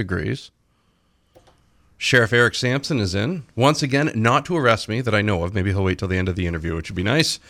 agrees. 0.00 0.52
Sheriff 1.96 2.32
Eric 2.32 2.54
Samson 2.54 3.00
is 3.00 3.16
in 3.16 3.42
once 3.56 3.82
again, 3.82 4.12
not 4.14 4.44
to 4.44 4.56
arrest 4.56 4.88
me 4.88 5.00
that 5.00 5.12
I 5.12 5.22
know 5.22 5.42
of. 5.42 5.52
Maybe 5.52 5.70
he'll 5.70 5.82
wait 5.82 5.98
till 5.98 6.06
the 6.06 6.16
end 6.16 6.28
of 6.28 6.36
the 6.36 6.46
interview, 6.46 6.76
which 6.76 6.88
would 6.88 6.94
be 6.94 7.02
nice. 7.02 7.40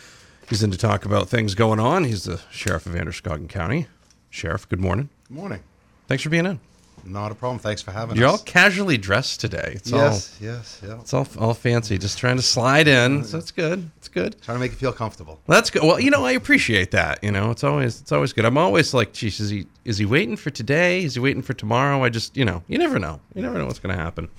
He's 0.49 0.63
in 0.63 0.71
to 0.71 0.77
talk 0.77 1.05
about 1.05 1.29
things 1.29 1.53
going 1.53 1.79
on. 1.79 2.05
He's 2.05 2.23
the 2.23 2.41
sheriff 2.49 2.87
of 2.87 2.95
Androscoggin 2.95 3.49
County. 3.49 3.85
Sheriff, 4.31 4.67
good 4.67 4.79
morning. 4.79 5.09
Good 5.27 5.37
morning. 5.37 5.59
Thanks 6.07 6.23
for 6.23 6.31
being 6.31 6.47
in. 6.47 6.59
Not 7.05 7.31
a 7.31 7.35
problem. 7.35 7.59
Thanks 7.59 7.81
for 7.81 7.91
having 7.91 8.13
us. 8.13 8.19
You're 8.19 8.29
all 8.29 8.37
casually 8.39 8.97
dressed 8.97 9.39
today. 9.39 9.73
It's 9.75 9.91
yes, 9.91 10.37
yes, 10.41 10.81
yeah. 10.83 10.93
all 10.93 11.01
it's 11.01 11.13
all 11.13 11.27
all 11.37 11.53
fancy. 11.53 11.97
Just 11.97 12.17
trying 12.17 12.37
to 12.37 12.41
slide 12.41 12.87
in. 12.87 13.23
So 13.23 13.37
it's 13.37 13.51
good. 13.51 13.89
It's 13.97 14.07
good. 14.07 14.41
Trying 14.41 14.57
to 14.57 14.59
make 14.59 14.71
you 14.71 14.77
feel 14.77 14.93
comfortable. 14.93 15.39
That's 15.47 15.69
good. 15.69 15.83
Well, 15.83 15.99
you 15.99 16.11
know, 16.11 16.25
I 16.25 16.31
appreciate 16.31 16.91
that. 16.91 17.23
You 17.23 17.31
know, 17.31 17.51
it's 17.51 17.63
always 17.63 18.01
it's 18.01 18.11
always 18.11 18.33
good. 18.33 18.45
I'm 18.45 18.57
always 18.57 18.93
like, 18.93 19.13
geez, 19.13 19.39
is 19.39 19.49
he 19.49 19.67
is 19.85 19.97
he 19.97 20.05
waiting 20.05 20.35
for 20.35 20.49
today? 20.49 21.03
Is 21.03 21.15
he 21.15 21.19
waiting 21.19 21.41
for 21.41 21.53
tomorrow? 21.53 22.03
I 22.03 22.09
just, 22.09 22.35
you 22.37 22.45
know, 22.45 22.63
you 22.67 22.77
never 22.77 22.99
know. 22.99 23.19
You 23.33 23.41
never 23.41 23.57
know 23.57 23.65
what's 23.65 23.79
going 23.79 23.95
to 23.95 24.01
happen. 24.01 24.29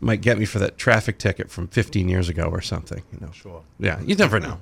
Might 0.00 0.20
get 0.20 0.38
me 0.38 0.44
for 0.44 0.58
that 0.58 0.78
traffic 0.78 1.18
ticket 1.18 1.50
from 1.50 1.68
15 1.68 2.08
years 2.08 2.28
ago 2.28 2.44
or 2.44 2.60
something. 2.60 3.02
You 3.12 3.20
know. 3.20 3.32
Sure. 3.32 3.62
Yeah, 3.78 4.00
you 4.02 4.14
never 4.16 4.40
know. 4.40 4.58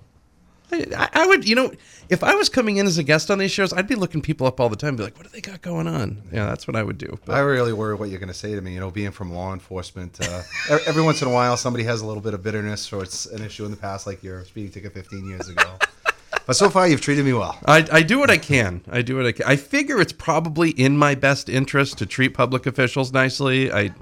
I, 0.72 1.08
I 1.12 1.26
would, 1.26 1.48
you 1.48 1.54
know, 1.54 1.72
if 2.08 2.24
I 2.24 2.34
was 2.34 2.48
coming 2.48 2.76
in 2.76 2.86
as 2.86 2.98
a 2.98 3.02
guest 3.02 3.30
on 3.30 3.38
these 3.38 3.50
shows, 3.50 3.72
I'd 3.72 3.86
be 3.86 3.94
looking 3.94 4.22
people 4.22 4.46
up 4.46 4.60
all 4.60 4.68
the 4.68 4.76
time, 4.76 4.96
be 4.96 5.02
like, 5.02 5.16
what 5.16 5.24
do 5.24 5.30
they 5.32 5.40
got 5.40 5.62
going 5.62 5.86
on? 5.86 6.22
Yeah, 6.32 6.46
that's 6.46 6.66
what 6.66 6.76
I 6.76 6.82
would 6.82 6.98
do. 6.98 7.18
But- 7.24 7.34
I 7.34 7.40
really 7.40 7.72
worry 7.72 7.94
what 7.94 8.08
you're 8.08 8.18
going 8.18 8.28
to 8.28 8.34
say 8.34 8.54
to 8.54 8.60
me. 8.60 8.74
You 8.74 8.80
know, 8.80 8.90
being 8.90 9.10
from 9.10 9.32
law 9.32 9.52
enforcement, 9.52 10.18
uh, 10.20 10.42
every 10.86 11.02
once 11.02 11.22
in 11.22 11.28
a 11.28 11.32
while 11.32 11.56
somebody 11.56 11.84
has 11.84 12.00
a 12.00 12.06
little 12.06 12.22
bit 12.22 12.34
of 12.34 12.42
bitterness 12.42 12.92
or 12.92 13.02
it's 13.02 13.26
an 13.26 13.42
issue 13.42 13.64
in 13.64 13.70
the 13.70 13.76
past, 13.76 14.06
like 14.06 14.22
your 14.22 14.44
speeding 14.44 14.70
ticket 14.72 14.94
15 14.94 15.26
years 15.28 15.48
ago. 15.48 15.74
but 16.46 16.54
so 16.56 16.70
far, 16.70 16.88
you've 16.88 17.00
treated 17.00 17.24
me 17.24 17.32
well. 17.32 17.58
I, 17.66 17.86
I 17.92 18.02
do 18.02 18.18
what 18.18 18.30
I 18.30 18.38
can. 18.38 18.82
I 18.90 19.02
do 19.02 19.16
what 19.16 19.26
I 19.26 19.32
can. 19.32 19.46
I 19.46 19.56
figure 19.56 20.00
it's 20.00 20.12
probably 20.12 20.70
in 20.70 20.96
my 20.96 21.14
best 21.14 21.48
interest 21.48 21.98
to 21.98 22.06
treat 22.06 22.30
public 22.30 22.66
officials 22.66 23.12
nicely. 23.12 23.72
I, 23.72 23.92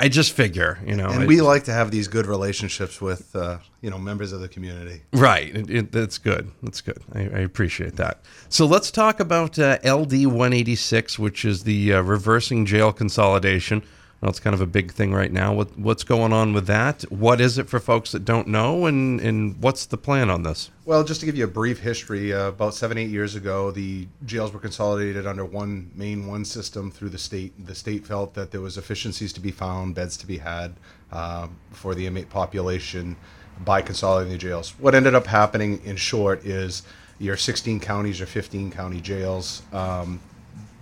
I 0.00 0.08
just 0.08 0.32
figure, 0.32 0.78
you 0.84 0.96
know, 0.96 1.06
And 1.08 1.22
I- 1.22 1.26
we 1.26 1.40
like 1.40 1.64
to 1.64 1.72
have 1.72 1.90
these 1.92 2.08
good 2.08 2.26
relationships 2.26 3.00
with, 3.00 3.34
uh, 3.36 3.58
you 3.80 3.90
know, 3.90 3.98
members 3.98 4.32
of 4.32 4.40
the 4.40 4.48
community. 4.48 5.02
right. 5.12 5.54
It, 5.54 5.70
it, 5.70 5.92
that's 5.92 6.18
good. 6.18 6.50
That's 6.62 6.80
good. 6.80 6.98
I, 7.14 7.20
I 7.20 7.40
appreciate 7.40 7.94
that. 7.96 8.20
So 8.48 8.66
let's 8.66 8.90
talk 8.90 9.20
about 9.20 9.56
uh, 9.58 9.78
LD 9.84 10.26
186, 10.26 11.18
which 11.18 11.44
is 11.44 11.62
the 11.62 11.94
uh, 11.94 12.00
reversing 12.02 12.66
jail 12.66 12.92
consolidation. 12.92 13.82
Well, 14.24 14.30
it's 14.30 14.40
kind 14.40 14.54
of 14.54 14.62
a 14.62 14.66
big 14.66 14.90
thing 14.90 15.12
right 15.12 15.30
now. 15.30 15.52
What, 15.52 15.78
what's 15.78 16.02
going 16.02 16.32
on 16.32 16.54
with 16.54 16.66
that? 16.66 17.02
What 17.12 17.42
is 17.42 17.58
it 17.58 17.68
for 17.68 17.78
folks 17.78 18.12
that 18.12 18.24
don't 18.24 18.48
know, 18.48 18.86
and 18.86 19.20
and 19.20 19.60
what's 19.60 19.84
the 19.84 19.98
plan 19.98 20.30
on 20.30 20.44
this? 20.44 20.70
Well, 20.86 21.04
just 21.04 21.20
to 21.20 21.26
give 21.26 21.36
you 21.36 21.44
a 21.44 21.46
brief 21.46 21.80
history, 21.80 22.32
uh, 22.32 22.48
about 22.48 22.72
seven, 22.72 22.96
eight 22.96 23.10
years 23.10 23.34
ago, 23.34 23.70
the 23.70 24.08
jails 24.24 24.54
were 24.54 24.60
consolidated 24.60 25.26
under 25.26 25.44
one 25.44 25.90
main 25.94 26.26
one 26.26 26.46
system 26.46 26.90
through 26.90 27.10
the 27.10 27.18
state. 27.18 27.52
The 27.66 27.74
state 27.74 28.06
felt 28.06 28.32
that 28.32 28.50
there 28.50 28.62
was 28.62 28.78
efficiencies 28.78 29.30
to 29.34 29.40
be 29.40 29.50
found, 29.50 29.94
beds 29.94 30.16
to 30.16 30.26
be 30.26 30.38
had 30.38 30.72
um, 31.12 31.58
for 31.72 31.94
the 31.94 32.06
inmate 32.06 32.30
population 32.30 33.16
by 33.62 33.82
consolidating 33.82 34.32
the 34.32 34.38
jails. 34.38 34.70
What 34.78 34.94
ended 34.94 35.14
up 35.14 35.26
happening, 35.26 35.82
in 35.84 35.96
short, 35.96 36.46
is 36.46 36.82
your 37.18 37.36
16 37.36 37.78
counties 37.78 38.22
or 38.22 38.26
15 38.26 38.70
county 38.70 39.02
jails 39.02 39.60
um, 39.74 40.18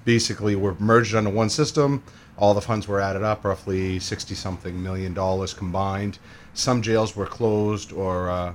basically 0.05 0.55
were 0.55 0.77
merged 0.79 1.17
under 1.17 1.31
one 1.31 1.51
system. 1.51 2.05
All 2.39 2.55
the 2.55 2.61
funds 2.61 2.89
were 2.89 3.01
added 3.01 3.23
up, 3.23 3.45
roughly 3.45 3.99
60 3.99 4.35
something 4.35 4.83
million 4.83 5.15
dollars 5.15 5.53
combined. 5.53 6.19
Some 6.55 6.83
jails 6.83 7.15
were 7.15 7.27
closed 7.27 7.93
or 7.93 8.31
uh, 8.31 8.55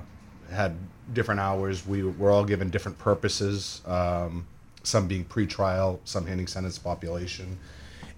had 0.50 0.76
different 1.12 1.40
hours. 1.40 1.86
We 1.86 2.02
were 2.02 2.30
all 2.30 2.44
given 2.44 2.70
different 2.70 2.98
purposes, 2.98 3.80
um, 3.86 4.46
some 4.82 5.06
being 5.06 5.24
pretrial, 5.24 6.00
some 6.04 6.26
handing 6.26 6.46
sentence 6.46 6.78
population. 6.78 7.58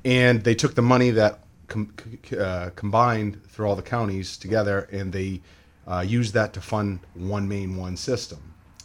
And 0.05 0.42
they 0.42 0.55
took 0.55 0.75
the 0.75 0.83
money 0.83 1.11
that 1.11 1.41
com- 1.69 1.92
uh, 2.38 2.70
combined 2.75 3.42
through 3.48 3.69
all 3.69 3.77
the 3.77 3.83
counties 3.83 4.36
together 4.36 4.88
and 4.91 5.12
they 5.12 5.41
uh, 5.86 6.05
used 6.06 6.34
that 6.34 6.53
to 6.55 6.61
fund 6.61 7.00
one 7.14 7.48
main 7.48 7.77
one 7.77 7.97
system. 7.97 8.38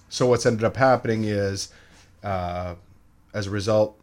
So 0.09 0.27
what's 0.27 0.45
ended 0.45 0.63
up 0.63 0.77
happening 0.77 1.25
is, 1.25 1.69
uh, 2.23 2.75
as 3.33 3.47
a 3.47 3.49
result, 3.49 3.99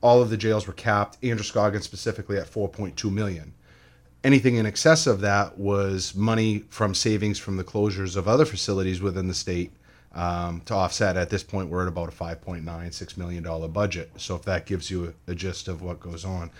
all 0.00 0.22
of 0.22 0.30
the 0.30 0.36
jails 0.36 0.66
were 0.66 0.72
capped, 0.72 1.22
Androscoggin 1.22 1.82
specifically 1.82 2.36
at 2.36 2.50
4.2 2.50 3.10
million. 3.10 3.52
Anything 4.24 4.56
in 4.56 4.66
excess 4.66 5.06
of 5.06 5.20
that 5.20 5.58
was 5.58 6.14
money 6.14 6.64
from 6.68 6.94
savings 6.94 7.38
from 7.38 7.56
the 7.56 7.64
closures 7.64 8.16
of 8.16 8.26
other 8.26 8.44
facilities 8.44 9.00
within 9.00 9.28
the 9.28 9.34
state 9.34 9.72
um, 10.14 10.60
to 10.66 10.74
offset. 10.74 11.16
At 11.16 11.30
this 11.30 11.42
point, 11.42 11.68
we're 11.68 11.82
at 11.82 11.88
about 11.88 12.08
a 12.08 12.16
5.9, 12.16 12.94
6 12.94 13.16
million 13.16 13.42
dollar 13.42 13.68
budget. 13.68 14.10
So 14.16 14.34
if 14.34 14.42
that 14.42 14.66
gives 14.66 14.90
you 14.90 15.14
a, 15.28 15.32
a 15.32 15.34
gist 15.34 15.68
of 15.68 15.82
what 15.82 16.00
goes 16.00 16.24
on. 16.24 16.50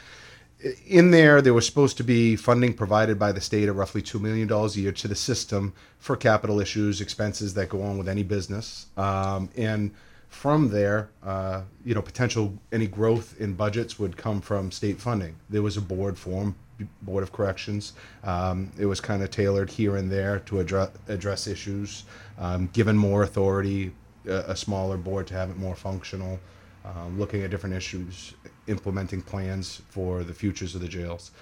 In 0.86 1.12
there, 1.12 1.40
there 1.40 1.54
was 1.54 1.66
supposed 1.66 1.96
to 1.98 2.02
be 2.02 2.34
funding 2.34 2.74
provided 2.74 3.16
by 3.16 3.30
the 3.30 3.40
state 3.40 3.68
of 3.68 3.76
roughly 3.76 4.02
$2 4.02 4.20
million 4.20 4.50
a 4.52 4.66
year 4.70 4.90
to 4.90 5.06
the 5.06 5.14
system 5.14 5.72
for 6.00 6.16
capital 6.16 6.60
issues, 6.60 7.00
expenses 7.00 7.54
that 7.54 7.68
go 7.68 7.82
on 7.82 7.96
with 7.96 8.08
any 8.08 8.24
business. 8.24 8.86
Um, 8.96 9.50
and 9.56 9.92
from 10.28 10.68
there, 10.68 11.10
uh, 11.22 11.62
you 11.84 11.94
know, 11.94 12.02
potential 12.02 12.58
any 12.70 12.86
growth 12.86 13.34
in 13.40 13.54
budgets 13.54 13.98
would 13.98 14.16
come 14.16 14.40
from 14.40 14.70
state 14.70 15.00
funding. 15.00 15.36
There 15.48 15.62
was 15.62 15.76
a 15.76 15.80
board 15.80 16.18
formed, 16.18 16.54
Board 17.02 17.22
of 17.22 17.32
Corrections. 17.32 17.92
Um, 18.22 18.70
it 18.78 18.86
was 18.86 19.00
kind 19.00 19.22
of 19.22 19.30
tailored 19.30 19.70
here 19.70 19.96
and 19.96 20.10
there 20.10 20.40
to 20.40 20.60
address 20.60 20.90
address 21.08 21.46
issues, 21.46 22.04
um, 22.38 22.68
given 22.72 22.96
more 22.96 23.22
authority, 23.22 23.92
a, 24.26 24.52
a 24.52 24.56
smaller 24.56 24.96
board 24.96 25.26
to 25.28 25.34
have 25.34 25.50
it 25.50 25.56
more 25.56 25.74
functional, 25.74 26.38
um, 26.84 27.18
looking 27.18 27.42
at 27.42 27.50
different 27.50 27.74
issues, 27.74 28.34
implementing 28.68 29.22
plans 29.22 29.82
for 29.88 30.22
the 30.22 30.34
futures 30.34 30.74
of 30.74 30.80
the 30.80 30.88
jails. 30.88 31.32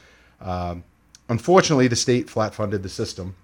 Um, 0.41 0.85
unfortunately, 1.29 1.89
the 1.89 1.97
state 1.97 2.31
flat 2.31 2.55
funded 2.55 2.83
the 2.83 2.89
system, 2.89 3.37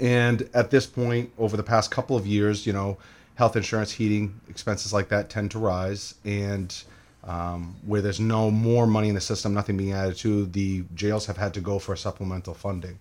and 0.00 0.48
at 0.54 0.70
this 0.70 0.86
point, 0.86 1.30
over 1.38 1.56
the 1.56 1.62
past 1.62 1.90
couple 1.90 2.16
of 2.16 2.26
years, 2.26 2.66
you 2.66 2.72
know, 2.72 2.98
health 3.38 3.54
insurance, 3.54 3.92
heating 3.92 4.40
expenses 4.48 4.92
like 4.92 5.08
that 5.10 5.30
tend 5.30 5.48
to 5.52 5.60
rise, 5.60 6.16
and 6.24 6.82
um, 7.22 7.76
where 7.86 8.02
there's 8.02 8.18
no 8.18 8.50
more 8.50 8.84
money 8.84 9.08
in 9.08 9.14
the 9.14 9.20
system, 9.20 9.54
nothing 9.54 9.76
being 9.76 9.92
added 9.92 10.16
to, 10.16 10.46
the 10.46 10.82
jails 10.96 11.24
have 11.26 11.36
had 11.36 11.54
to 11.54 11.60
go 11.60 11.78
for 11.78 11.94
supplemental 11.94 12.52
funding. 12.52 12.98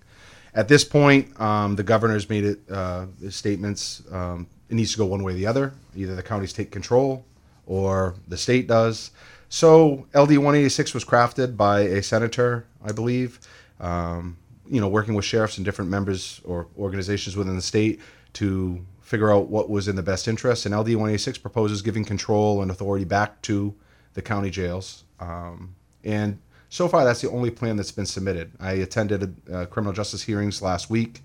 At 0.53 0.67
this 0.67 0.83
point, 0.83 1.39
um, 1.41 1.75
the 1.75 1.81
governor's 1.81 2.29
made 2.29 2.45
it 2.45 2.59
uh, 2.69 3.07
statements. 3.29 4.03
Um, 4.11 4.45
it 4.69 4.75
needs 4.75 4.91
to 4.91 4.99
go 4.99 5.07
one 5.07 5.23
way 5.23 5.31
or 5.31 5.35
the 5.35 5.47
other. 5.47 5.73
Either 5.95 6.15
the 6.15 6.21
counties 6.21 6.53
take 6.53 6.69
control, 6.69 7.25
or 7.65 8.13
the 8.27 8.37
state 8.37 8.67
does. 8.67 9.09
So 9.49 10.05
LD 10.13 10.37
186 10.37 10.93
was 10.93 11.03
crafted 11.03 11.57
by 11.57 11.79
a 11.79 12.03
senator, 12.03 12.67
I 12.85 12.91
believe. 12.91 13.39
Um, 13.79 14.37
you 14.69 14.81
know, 14.81 14.87
working 14.87 15.15
with 15.15 15.25
sheriffs 15.25 15.57
and 15.57 15.65
different 15.65 15.89
members 15.89 16.41
or 16.43 16.67
organizations 16.77 17.35
within 17.35 17.55
the 17.55 17.61
state 17.61 18.01
to 18.33 18.85
figure 19.07 19.31
out 19.31 19.47
what 19.47 19.69
was 19.69 19.87
in 19.87 19.95
the 19.95 20.03
best 20.03 20.27
interest. 20.27 20.65
And 20.65 20.75
LD 20.75 20.89
186 20.89 21.37
proposes 21.37 21.81
giving 21.81 22.03
control 22.03 22.61
and 22.61 22.69
authority 22.69 23.05
back 23.05 23.41
to 23.43 23.73
the 24.15 24.21
county 24.21 24.49
jails. 24.49 25.05
Um, 25.21 25.73
and 26.03 26.37
so 26.67 26.89
far, 26.89 27.05
that's 27.05 27.21
the 27.21 27.29
only 27.29 27.49
plan 27.49 27.77
that's 27.77 27.91
been 27.93 28.05
submitted. 28.05 28.51
I 28.59 28.73
attended 28.73 29.33
uh, 29.51 29.65
criminal 29.67 29.93
justice 29.93 30.21
hearings 30.23 30.61
last 30.61 30.89
week, 30.89 31.21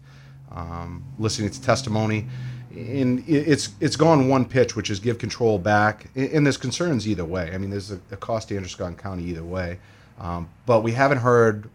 um, 0.53 1.03
listening 1.19 1.51
to 1.51 1.61
testimony, 1.61 2.29
and 2.71 3.19
it- 3.29 3.49
it's 3.49 3.71
it's 3.81 3.97
gone 3.97 4.29
one 4.29 4.45
pitch, 4.45 4.77
which 4.77 4.89
is 4.89 5.01
give 5.01 5.19
control 5.19 5.59
back. 5.59 6.09
And 6.15 6.31
and 6.31 6.47
there's 6.47 6.57
concerns 6.57 7.09
either 7.09 7.25
way. 7.25 7.51
I 7.53 7.59
mean, 7.59 7.71
there's 7.71 7.91
a, 7.91 7.99
a 8.13 8.17
cost 8.17 8.49
to 8.49 8.55
Androscoggin 8.57 8.97
County 8.97 9.25
either 9.25 9.43
way, 9.43 9.79
um, 10.21 10.49
but 10.67 10.83
we 10.85 10.93
haven't 10.93 11.19
heard 11.19 11.69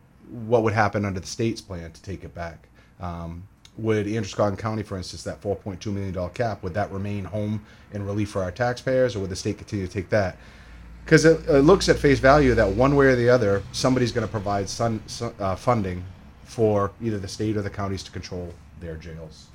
what 0.48 0.64
would 0.64 0.74
happen 0.74 1.04
under 1.04 1.20
the 1.20 1.28
state's 1.28 1.60
plan 1.60 1.92
to 1.92 2.02
take 2.02 2.24
it 2.24 2.34
back. 2.34 2.70
Um, 3.02 3.44
would 3.78 4.08
Androscoggin 4.08 4.58
County, 4.58 4.84
for 4.84 4.98
instance, 4.98 5.24
that 5.24 5.42
4.2 5.42 5.94
million 5.94 6.14
dollar 6.14 6.30
cap, 6.30 6.64
would 6.64 6.74
that 6.74 6.92
remain 6.92 7.24
home 7.24 7.64
and 7.94 8.06
relief 8.06 8.30
for 8.30 8.44
our 8.44 8.52
taxpayers, 8.52 9.16
or 9.16 9.20
would 9.20 9.30
the 9.30 9.36
state 9.36 9.58
continue 9.58 9.86
to 9.88 9.92
take 9.92 10.10
that? 10.10 10.38
because 11.08 11.24
it, 11.24 11.40
it 11.48 11.62
looks 11.62 11.88
at 11.88 11.98
face 11.98 12.20
value 12.20 12.54
that 12.54 12.68
one 12.70 12.94
way 12.94 13.06
or 13.06 13.16
the 13.16 13.30
other, 13.30 13.64
somebody's 13.72 14.12
going 14.12 14.28
to 14.28 14.32
provide 14.32 14.68
sun, 14.68 15.02
uh, 15.40 15.56
funding 15.56 16.04
for 16.44 16.92
either 17.02 17.18
the 17.18 17.28
state 17.30 17.56
or 17.56 17.62
the 17.62 17.70
counties 17.70 18.04
to 18.04 18.12
control 18.12 18.54
their 18.82 18.98
jails. 18.98 19.48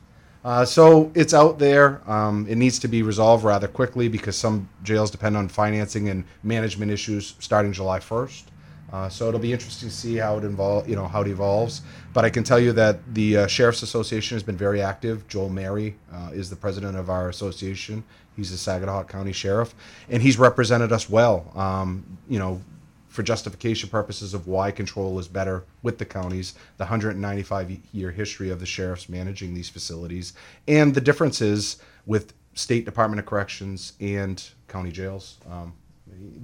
Uh, 0.47 0.65
so 0.65 1.13
it's 1.15 1.35
out 1.35 1.59
there. 1.59 2.01
Um, 2.11 2.47
it 2.49 2.57
needs 2.57 2.79
to 2.79 2.89
be 2.89 3.03
resolved 3.03 3.45
rather 3.45 3.69
quickly 3.69 4.09
because 4.09 4.35
some 4.35 4.67
jails 4.83 5.11
depend 5.11 5.37
on 5.37 5.47
financing 5.47 6.09
and 6.09 6.25
management 6.43 6.91
issues 6.91 7.35
starting 7.39 7.71
July 7.71 7.99
1st. 7.99 8.45
Uh, 8.93 9.09
so 9.09 9.27
it'll 9.29 9.41
be 9.41 9.53
interesting 9.53 9.89
to 9.89 9.95
see 9.95 10.17
how 10.17 10.37
it 10.37 10.45
involve, 10.45 10.89
you 10.89 10.95
know, 10.95 11.09
how 11.09 11.23
it 11.23 11.29
evolves. 11.29 11.81
But 12.13 12.25
I 12.25 12.31
can 12.31 12.45
tell 12.45 12.61
you 12.61 12.73
that 12.73 13.15
the 13.15 13.39
uh, 13.39 13.47
Sheriff's 13.47 13.83
Association 13.83 14.35
has 14.35 14.43
been 14.43 14.57
very 14.57 14.83
active. 14.83 15.27
Joel 15.29 15.49
Merry 15.49 15.97
uh, 16.13 16.31
is 16.33 16.51
the 16.51 16.57
president 16.57 16.97
of 16.97 17.09
our 17.09 17.31
association. 17.31 18.05
He's 18.37 18.51
the 18.51 18.71
Sagadahoc 18.71 19.09
County 19.09 19.33
Sheriff, 19.33 19.75
and 20.11 20.23
he's 20.23 20.39
represented 20.39 20.93
us 20.93 21.09
well. 21.09 21.51
Um, 21.55 22.19
you 22.29 22.39
know, 22.39 22.61
for 23.09 23.23
justification 23.23 23.91
purposes 23.91 24.33
of 24.33 24.47
why 24.47 24.71
control 24.71 25.19
is 25.19 25.29
better 25.29 25.65
with 25.83 25.99
the 25.99 26.05
counties, 26.05 26.55
the 26.79 26.85
195 26.85 27.79
year 27.93 28.11
history 28.11 28.49
of 28.49 28.59
the 28.59 28.65
sheriffs 28.67 29.09
managing 29.09 29.53
these 29.53 29.69
facilities, 29.69 30.33
and 30.67 30.95
the 30.95 31.01
differences 31.01 31.77
with 32.07 32.33
state 32.55 32.85
Department 32.87 33.21
of 33.21 33.27
Corrections 33.27 33.93
and 34.01 34.43
county 34.69 34.91
jails. 34.91 35.39
Um, 35.51 35.75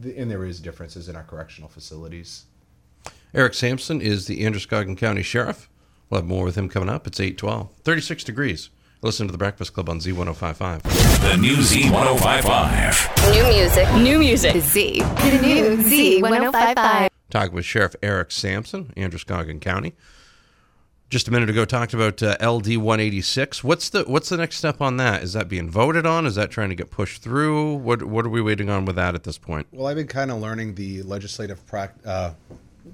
and 0.03 0.31
there 0.31 0.45
is 0.45 0.61
differences 0.61 1.09
in 1.09 1.17
our 1.17 1.25
correctional 1.25 1.69
facilities. 1.69 2.45
Eric 3.35 3.55
Samson 3.55 4.01
is 4.01 4.27
the 4.27 4.45
Androscoggin 4.45 4.97
County 4.97 5.23
Sheriff. 5.23 5.69
We'll 6.09 6.21
have 6.21 6.29
more 6.29 6.45
with 6.45 6.57
him 6.57 6.69
coming 6.69 6.89
up. 6.89 7.07
It's 7.07 7.21
812, 7.21 7.71
36 7.85 8.25
degrees. 8.25 8.71
Listen 9.01 9.29
to 9.29 9.33
the 9.33 9.39
Breakfast 9.39 9.75
Club 9.75 9.89
on 9.89 10.01
Z1055. 10.01 10.83
The 11.21 11.37
new 11.37 11.57
Z1055. 11.57 13.33
New 13.33 13.49
music. 13.49 13.93
New 13.95 14.19
music. 14.19 14.57
Z. 14.61 15.01
The 15.01 15.41
new 15.41 15.77
Z1055. 15.77 17.09
Talking 17.31 17.55
with 17.55 17.65
Sheriff 17.65 17.95
Eric 18.03 18.33
Samson, 18.33 18.93
Androscoggin 18.97 19.61
County. 19.61 19.95
Just 21.11 21.27
a 21.27 21.31
minute 21.31 21.49
ago, 21.49 21.65
talked 21.65 21.95
about 21.95 22.23
uh, 22.23 22.37
LD 22.43 22.77
186. 22.77 23.65
What's 23.65 23.89
the 23.89 24.05
what's 24.05 24.29
the 24.29 24.37
next 24.37 24.57
step 24.57 24.83
on 24.83 24.99
that? 24.99 25.23
Is 25.23 25.33
that 25.33 25.49
being 25.49 25.71
voted 25.71 26.05
on? 26.05 26.27
Is 26.27 26.35
that 26.35 26.51
trying 26.51 26.69
to 26.69 26.75
get 26.75 26.91
pushed 26.91 27.23
through? 27.23 27.77
What 27.77 28.03
what 28.03 28.27
are 28.27 28.29
we 28.29 28.43
waiting 28.43 28.69
on 28.69 28.85
with 28.85 28.97
that 28.97 29.15
at 29.15 29.25
this 29.25 29.39
point? 29.39 29.67
Well, 29.73 29.87
I've 29.87 29.97
been 29.97 30.07
kind 30.07 30.31
of 30.31 30.39
learning 30.39 30.75
the 30.75 31.03
legislative 31.05 31.63
uh, 32.05 32.33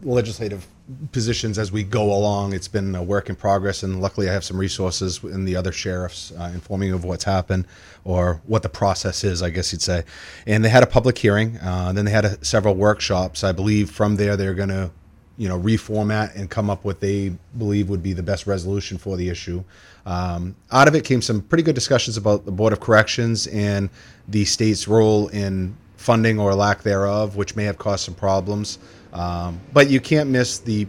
legislative 0.02 0.64
positions 1.12 1.58
as 1.58 1.72
we 1.72 1.82
go 1.82 2.12
along. 2.12 2.52
It's 2.52 2.68
been 2.68 2.94
a 2.94 3.02
work 3.02 3.28
in 3.28 3.36
progress, 3.36 3.82
and 3.82 4.00
luckily, 4.00 4.28
I 4.28 4.32
have 4.32 4.44
some 4.44 4.58
resources 4.58 5.22
in 5.24 5.44
the 5.44 5.56
other 5.56 5.72
sheriffs 5.72 6.32
uh, 6.38 6.50
informing 6.54 6.92
of 6.92 7.04
what's 7.04 7.24
happened 7.24 7.66
or 8.04 8.42
what 8.46 8.62
the 8.62 8.68
process 8.68 9.24
is, 9.24 9.42
I 9.42 9.50
guess 9.50 9.72
you'd 9.72 9.82
say. 9.82 10.04
And 10.46 10.64
they 10.64 10.68
had 10.68 10.82
a 10.82 10.86
public 10.86 11.18
hearing, 11.18 11.58
uh, 11.58 11.92
then 11.92 12.04
they 12.04 12.10
had 12.10 12.24
a, 12.24 12.44
several 12.44 12.74
workshops. 12.74 13.42
I 13.42 13.52
believe 13.52 13.90
from 13.90 14.16
there 14.16 14.36
they're 14.36 14.54
going 14.54 14.68
to, 14.68 14.90
you 15.36 15.48
know, 15.48 15.58
reformat 15.58 16.34
and 16.36 16.48
come 16.48 16.70
up 16.70 16.84
with 16.84 17.00
they 17.00 17.32
believe 17.58 17.88
would 17.88 18.02
be 18.02 18.12
the 18.12 18.22
best 18.22 18.46
resolution 18.46 18.98
for 18.98 19.16
the 19.16 19.28
issue. 19.28 19.62
Um, 20.06 20.54
out 20.70 20.86
of 20.86 20.94
it 20.94 21.04
came 21.04 21.22
some 21.22 21.40
pretty 21.40 21.64
good 21.64 21.74
discussions 21.74 22.16
about 22.16 22.44
the 22.44 22.52
Board 22.52 22.72
of 22.72 22.80
Corrections 22.80 23.46
and 23.48 23.90
the 24.28 24.44
state's 24.44 24.86
role 24.86 25.28
in 25.28 25.76
funding 25.96 26.38
or 26.38 26.54
lack 26.54 26.82
thereof, 26.82 27.36
which 27.36 27.56
may 27.56 27.64
have 27.64 27.78
caused 27.78 28.04
some 28.04 28.14
problems. 28.14 28.78
Um, 29.12 29.60
but 29.72 29.88
you 29.88 30.00
can't 30.00 30.28
miss 30.28 30.58
the, 30.58 30.86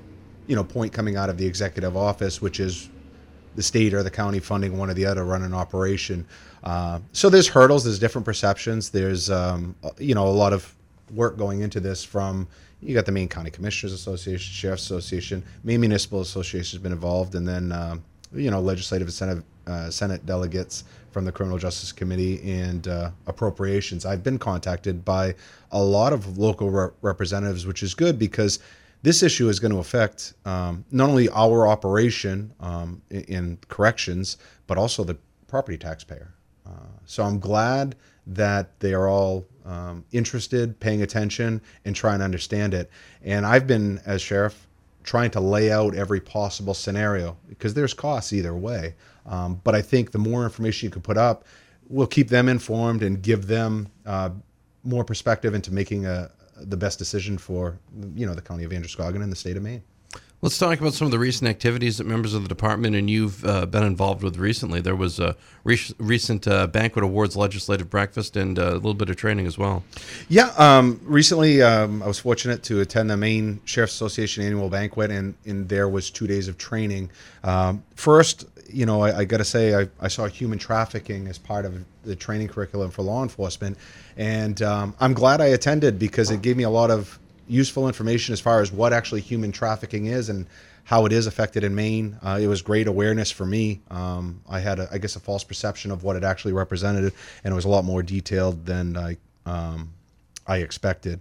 you 0.48 0.56
know, 0.56 0.64
point 0.64 0.92
coming 0.92 1.16
out 1.16 1.30
of 1.30 1.38
the 1.38 1.46
executive 1.46 1.96
office, 1.96 2.42
which 2.42 2.60
is 2.60 2.90
the 3.56 3.64
state 3.64 3.94
or 3.94 4.04
the 4.04 4.12
county 4.12 4.40
funding 4.40 4.78
one 4.78 4.90
or 4.90 4.94
the 4.94 5.06
other 5.06 5.24
run 5.24 5.42
an 5.44 5.54
operation. 5.54 6.26
Uh, 6.64 7.00
so 7.14 7.30
there's 7.30 7.48
hurdles, 7.48 7.84
there's 7.84 8.00
different 8.00 8.26
perceptions. 8.26 8.90
There's, 8.90 9.30
um, 9.30 9.76
you 9.98 10.14
know, 10.14 10.28
a 10.28 10.30
lot 10.30 10.52
of 10.52 10.76
work 11.14 11.38
going 11.38 11.62
into 11.62 11.80
this 11.80 12.04
from 12.04 12.48
you 12.86 12.94
got 12.94 13.06
the 13.06 13.12
Maine 13.12 13.28
County 13.28 13.50
Commissioners 13.50 13.94
Association, 13.94 14.54
Sheriff's 14.54 14.84
Association, 14.84 15.44
Maine 15.64 15.82
Municipal 15.82 16.22
Association 16.22 16.78
has 16.78 16.84
been 16.84 16.92
involved, 16.92 17.36
and 17.36 17.48
then 17.48 17.72
um, 17.72 18.04
you 18.34 18.52
know 18.52 18.60
legislative 18.60 19.12
Senate 19.12 19.44
uh, 19.68 19.90
Senate 19.90 20.26
delegates 20.26 20.84
from 21.12 21.26
the 21.26 21.32
Criminal 21.32 21.58
Justice 21.58 21.92
Committee 21.92 22.42
and 22.44 22.88
uh, 22.88 23.10
appropriations. 23.26 24.06
I've 24.06 24.24
been 24.24 24.38
contacted 24.38 25.04
by 25.04 25.34
a 25.72 25.82
lot 25.82 26.14
of 26.14 26.38
local 26.38 26.70
re- 26.70 26.90
representatives, 27.02 27.66
which 27.66 27.82
is 27.82 27.94
good 27.94 28.20
because 28.20 28.60
this 29.02 29.24
issue 29.24 29.50
is 29.50 29.60
going 29.60 29.72
to 29.72 29.80
affect 29.80 30.34
um, 30.46 30.86
not 30.92 31.10
only 31.10 31.30
our 31.30 31.68
operation 31.68 32.52
um, 32.60 33.02
in, 33.10 33.22
in, 33.24 33.58
corrections, 33.70 34.38
but 34.68 34.78
also 34.78 35.04
the 35.04 35.18
property 35.48 35.78
taxpayer. 35.78 36.34
Uh, 36.66 36.72
so 37.06 37.24
I'm 37.24 37.40
glad 37.40 37.96
that 38.28 38.80
they 38.80 38.94
are 38.94 39.08
all 39.08 39.46
um, 39.66 40.06
interested, 40.12 40.80
paying 40.80 41.02
attention, 41.02 41.62
and 41.86 41.96
trying 41.96 42.20
to 42.20 42.26
understand 42.26 42.74
it. 42.74 42.90
And 43.24 43.46
I've 43.46 43.68
been, 43.68 44.00
as 44.06 44.22
sheriff, 44.22 44.68
trying 45.04 45.32
to 45.32 45.40
lay 45.40 45.72
out 45.72 45.96
every 45.96 46.20
possible 46.20 46.74
scenario 46.74 47.38
because 47.48 47.74
there's 47.74 47.94
costs 47.94 48.34
either 48.34 48.56
way. 48.56 48.96
Um, 49.26 49.62
but 49.64 49.76
I 49.76 49.82
think 49.82 50.12
the 50.12 50.20
more 50.20 50.44
information 50.44 50.88
you 50.88 50.92
can 50.92 51.02
put 51.02 51.18
up 51.18 51.46
will 51.88 52.08
keep 52.08 52.30
them 52.30 52.50
informed 52.50 53.04
and 53.04 53.22
give 53.22 53.48
them 53.48 53.88
uh, 54.06 54.32
more 54.84 55.04
perspective 55.04 55.54
into 55.54 55.74
making 55.74 56.06
a, 56.06 56.32
the 56.58 56.78
best 56.78 56.98
decision 56.98 57.38
for 57.38 57.80
you 58.16 58.26
know 58.26 58.34
the 58.34 58.42
county 58.42 58.64
of 58.64 58.74
Androscoggin 58.74 59.22
and 59.22 59.32
the 59.32 59.36
state 59.36 59.58
of 59.58 59.64
Maine. 59.64 59.84
Let's 60.46 60.60
talk 60.60 60.80
about 60.80 60.94
some 60.94 61.06
of 61.08 61.12
the 61.12 61.18
recent 61.18 61.50
activities 61.50 61.98
that 61.98 62.04
members 62.04 62.36
of 62.36 62.44
the 62.44 62.48
department 62.48 62.96
and 62.96 63.10
you've 63.10 63.44
uh, 63.46 63.66
been 63.66 63.84
involved 63.84 64.22
with 64.22 64.38
recently. 64.38 64.80
There 64.80 64.96
was 64.96 65.20
a 65.20 65.36
re- 65.64 65.80
recent 65.98 66.48
uh, 66.48 66.68
banquet 66.68 67.04
awards 67.04 67.36
legislative 67.36 67.90
breakfast 67.90 68.38
and 68.38 68.60
uh, 68.60 68.74
a 68.74 68.74
little 68.74 68.94
bit 68.94 69.10
of 69.10 69.16
training 69.16 69.48
as 69.48 69.58
well. 69.58 69.84
Yeah, 70.30 70.54
um, 70.60 71.02
recently 71.04 71.64
um, 71.64 72.04
I 72.04 72.08
was 72.08 72.20
fortunate 72.20 72.62
to 72.64 72.82
attend 72.82 73.10
the 73.10 73.18
Maine 73.18 73.60
Sheriff's 73.66 73.96
Association 73.96 74.44
annual 74.44 74.70
banquet, 74.70 75.10
and, 75.10 75.34
and 75.46 75.68
there 75.68 75.90
was 75.90 76.12
two 76.12 76.28
days 76.28 76.48
of 76.48 76.60
training. 76.60 77.10
Um, 77.44 77.84
first, 77.96 78.46
you 78.70 78.86
know, 78.86 79.02
I, 79.02 79.20
I 79.20 79.26
got 79.26 79.38
to 79.38 79.46
say, 79.46 79.74
I, 79.74 79.90
I, 80.00 80.10
saw 80.10 80.28
human 80.28 80.60
trafficking 80.60 81.28
as 81.28 81.40
part 81.40 81.66
of 81.66 81.84
the 82.04 82.16
training 82.16 82.50
curriculum 82.50 82.92
for 82.92 83.02
law 83.02 83.24
enforcement. 83.24 83.78
And 84.16 84.62
um, 84.62 84.94
I'm 85.00 85.14
glad 85.14 85.42
I 85.42 85.48
attended 85.48 85.98
because 85.98 86.30
it 86.30 86.44
gave 86.44 86.56
me 86.56 86.64
a 86.64 86.70
lot 86.70 86.92
of 86.92 87.18
useful 87.48 87.88
information 87.88 88.34
as 88.34 88.40
far 88.40 88.62
as 88.62 88.72
what 88.72 88.94
actually 88.94 89.22
human 89.22 89.52
trafficking 89.52 90.08
is 90.08 90.30
and 90.30 90.48
how 90.86 91.06
it 91.06 91.12
is 91.12 91.26
affected 91.28 91.64
in 91.64 91.74
Maine. 91.74 92.18
Uh, 92.22 92.38
it 92.42 92.48
was 92.48 92.62
great 92.62 92.88
awareness 92.88 93.32
for 93.32 93.46
me. 93.46 93.82
Um, 93.90 94.42
I 94.48 94.60
had, 94.60 94.80
a, 94.80 94.88
I 94.92 95.00
guess, 95.00 95.16
a 95.16 95.20
false 95.20 95.44
perception 95.44 95.92
of 95.92 96.04
what 96.04 96.16
it 96.16 96.24
actually 96.24 96.54
represented, 96.54 97.12
and 97.44 97.52
it 97.52 97.56
was 97.56 97.66
a 97.66 97.70
lot 97.70 97.86
more 97.86 98.04
detailed 98.04 98.66
than 98.66 98.96
I, 98.96 99.18
um, 99.46 99.94
I 100.46 100.58
expected. 100.58 101.20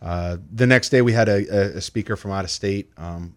Uh, 0.00 0.38
the 0.52 0.66
next 0.66 0.90
day, 0.90 1.02
we 1.02 1.12
had 1.12 1.28
a, 1.28 1.76
a 1.76 1.80
speaker 1.80 2.16
from 2.16 2.30
out 2.30 2.44
of 2.44 2.50
state 2.50 2.90
um, 2.96 3.34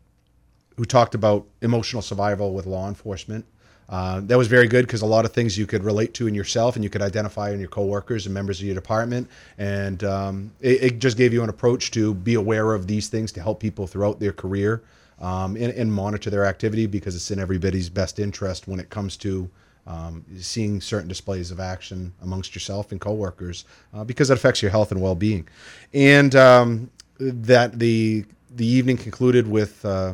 who 0.77 0.85
talked 0.85 1.15
about 1.15 1.45
emotional 1.61 2.01
survival 2.01 2.53
with 2.53 2.65
law 2.65 2.87
enforcement. 2.87 3.45
Uh, 3.89 4.21
that 4.21 4.37
was 4.37 4.47
very 4.47 4.67
good 4.67 4.85
because 4.85 5.01
a 5.01 5.05
lot 5.05 5.25
of 5.25 5.33
things 5.33 5.57
you 5.57 5.67
could 5.67 5.83
relate 5.83 6.13
to 6.13 6.27
in 6.27 6.33
yourself 6.33 6.75
and 6.75 6.83
you 6.83 6.89
could 6.89 7.01
identify 7.01 7.51
in 7.51 7.59
your 7.59 7.69
coworkers 7.69 8.25
and 8.25 8.33
members 8.33 8.59
of 8.59 8.65
your 8.65 8.75
department. 8.75 9.29
And 9.57 10.03
um, 10.03 10.51
it, 10.61 10.83
it, 10.83 10.99
just 10.99 11.17
gave 11.17 11.33
you 11.33 11.43
an 11.43 11.49
approach 11.49 11.91
to 11.91 12.13
be 12.13 12.35
aware 12.35 12.73
of 12.73 12.87
these 12.87 13.09
things 13.09 13.31
to 13.33 13.41
help 13.41 13.59
people 13.59 13.85
throughout 13.85 14.19
their 14.19 14.31
career 14.31 14.83
um, 15.19 15.55
and, 15.55 15.73
and, 15.73 15.91
monitor 15.91 16.29
their 16.29 16.45
activity 16.45 16.85
because 16.85 17.15
it's 17.15 17.29
in 17.29 17.39
everybody's 17.39 17.89
best 17.89 18.19
interest 18.19 18.67
when 18.67 18.79
it 18.79 18.89
comes 18.89 19.17
to 19.17 19.49
um, 19.85 20.23
seeing 20.39 20.79
certain 20.79 21.07
displays 21.07 21.51
of 21.51 21.59
action 21.59 22.13
amongst 22.21 22.55
yourself 22.55 22.91
and 22.91 23.01
coworkers 23.01 23.65
uh, 23.93 24.03
because 24.03 24.29
it 24.29 24.33
affects 24.33 24.61
your 24.61 24.71
health 24.71 24.91
and 24.91 25.01
well-being. 25.01 25.47
And 25.93 26.35
um, 26.35 26.89
that 27.19 27.79
the 27.79 28.25
the 28.55 28.65
evening 28.65 28.97
concluded 28.97 29.47
with 29.47 29.83
uh, 29.83 30.13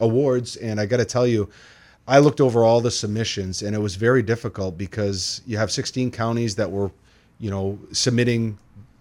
awards, 0.00 0.56
and 0.56 0.80
I 0.80 0.86
got 0.86 0.96
to 0.96 1.04
tell 1.04 1.26
you 1.26 1.50
I 2.06 2.18
looked 2.18 2.40
over 2.40 2.64
all 2.64 2.80
the 2.80 2.90
submissions, 2.90 3.62
and 3.62 3.74
it 3.74 3.78
was 3.78 3.96
very 3.96 4.22
difficult 4.22 4.76
because 4.76 5.40
you 5.46 5.56
have 5.56 5.70
16 5.70 6.10
counties 6.10 6.54
that 6.56 6.70
were, 6.70 6.90
you 7.38 7.50
know, 7.50 7.78
submitting 7.92 8.58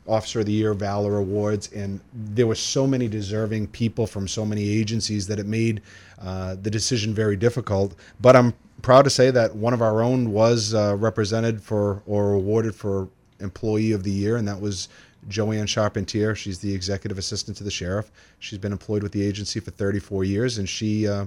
Officer 0.07 0.41
of 0.41 0.45
the 0.45 0.51
Year 0.51 0.73
Valor 0.73 1.17
awards, 1.17 1.71
and 1.73 2.00
there 2.13 2.47
were 2.47 2.55
so 2.55 2.85
many 2.85 3.07
deserving 3.07 3.67
people 3.67 4.05
from 4.07 4.27
so 4.27 4.45
many 4.45 4.69
agencies 4.69 5.27
that 5.27 5.39
it 5.39 5.45
made 5.45 5.81
uh, 6.22 6.55
the 6.62 6.69
decision 6.69 7.13
very 7.13 7.36
difficult. 7.36 7.95
But 8.22 8.36
I'm 8.36 8.53
proud 8.81 9.03
to 9.03 9.10
say 9.10 9.31
that 9.31 9.55
one 9.55 9.74
of 9.74 9.81
our 9.81 10.01
own 10.01 10.31
was 10.31 10.74
uh, 10.74 10.95
represented 10.98 11.62
for 11.62 12.03
or 12.05 12.33
awarded 12.33 12.75
for 12.75 13.07
Employee 13.39 13.91
of 13.91 14.03
the 14.03 14.12
Year, 14.12 14.38
and 14.38 14.48
that 14.48 14.60
was 14.60 14.89
Joanne 15.29 15.67
Charpentier. 15.67 16.36
She's 16.36 16.60
the 16.60 16.74
executive 16.74 17.17
assistant 17.17 17.57
to 17.57 17.63
the 17.63 17.72
sheriff. 17.72 18.12
She's 18.39 18.60
been 18.60 18.72
employed 18.74 19.03
with 19.03 19.12
the 19.12 19.25
agency 19.25 19.60
for 19.60 19.72
34 19.72 20.25
years, 20.25 20.57
and 20.57 20.67
she 20.67 21.07
uh, 21.07 21.25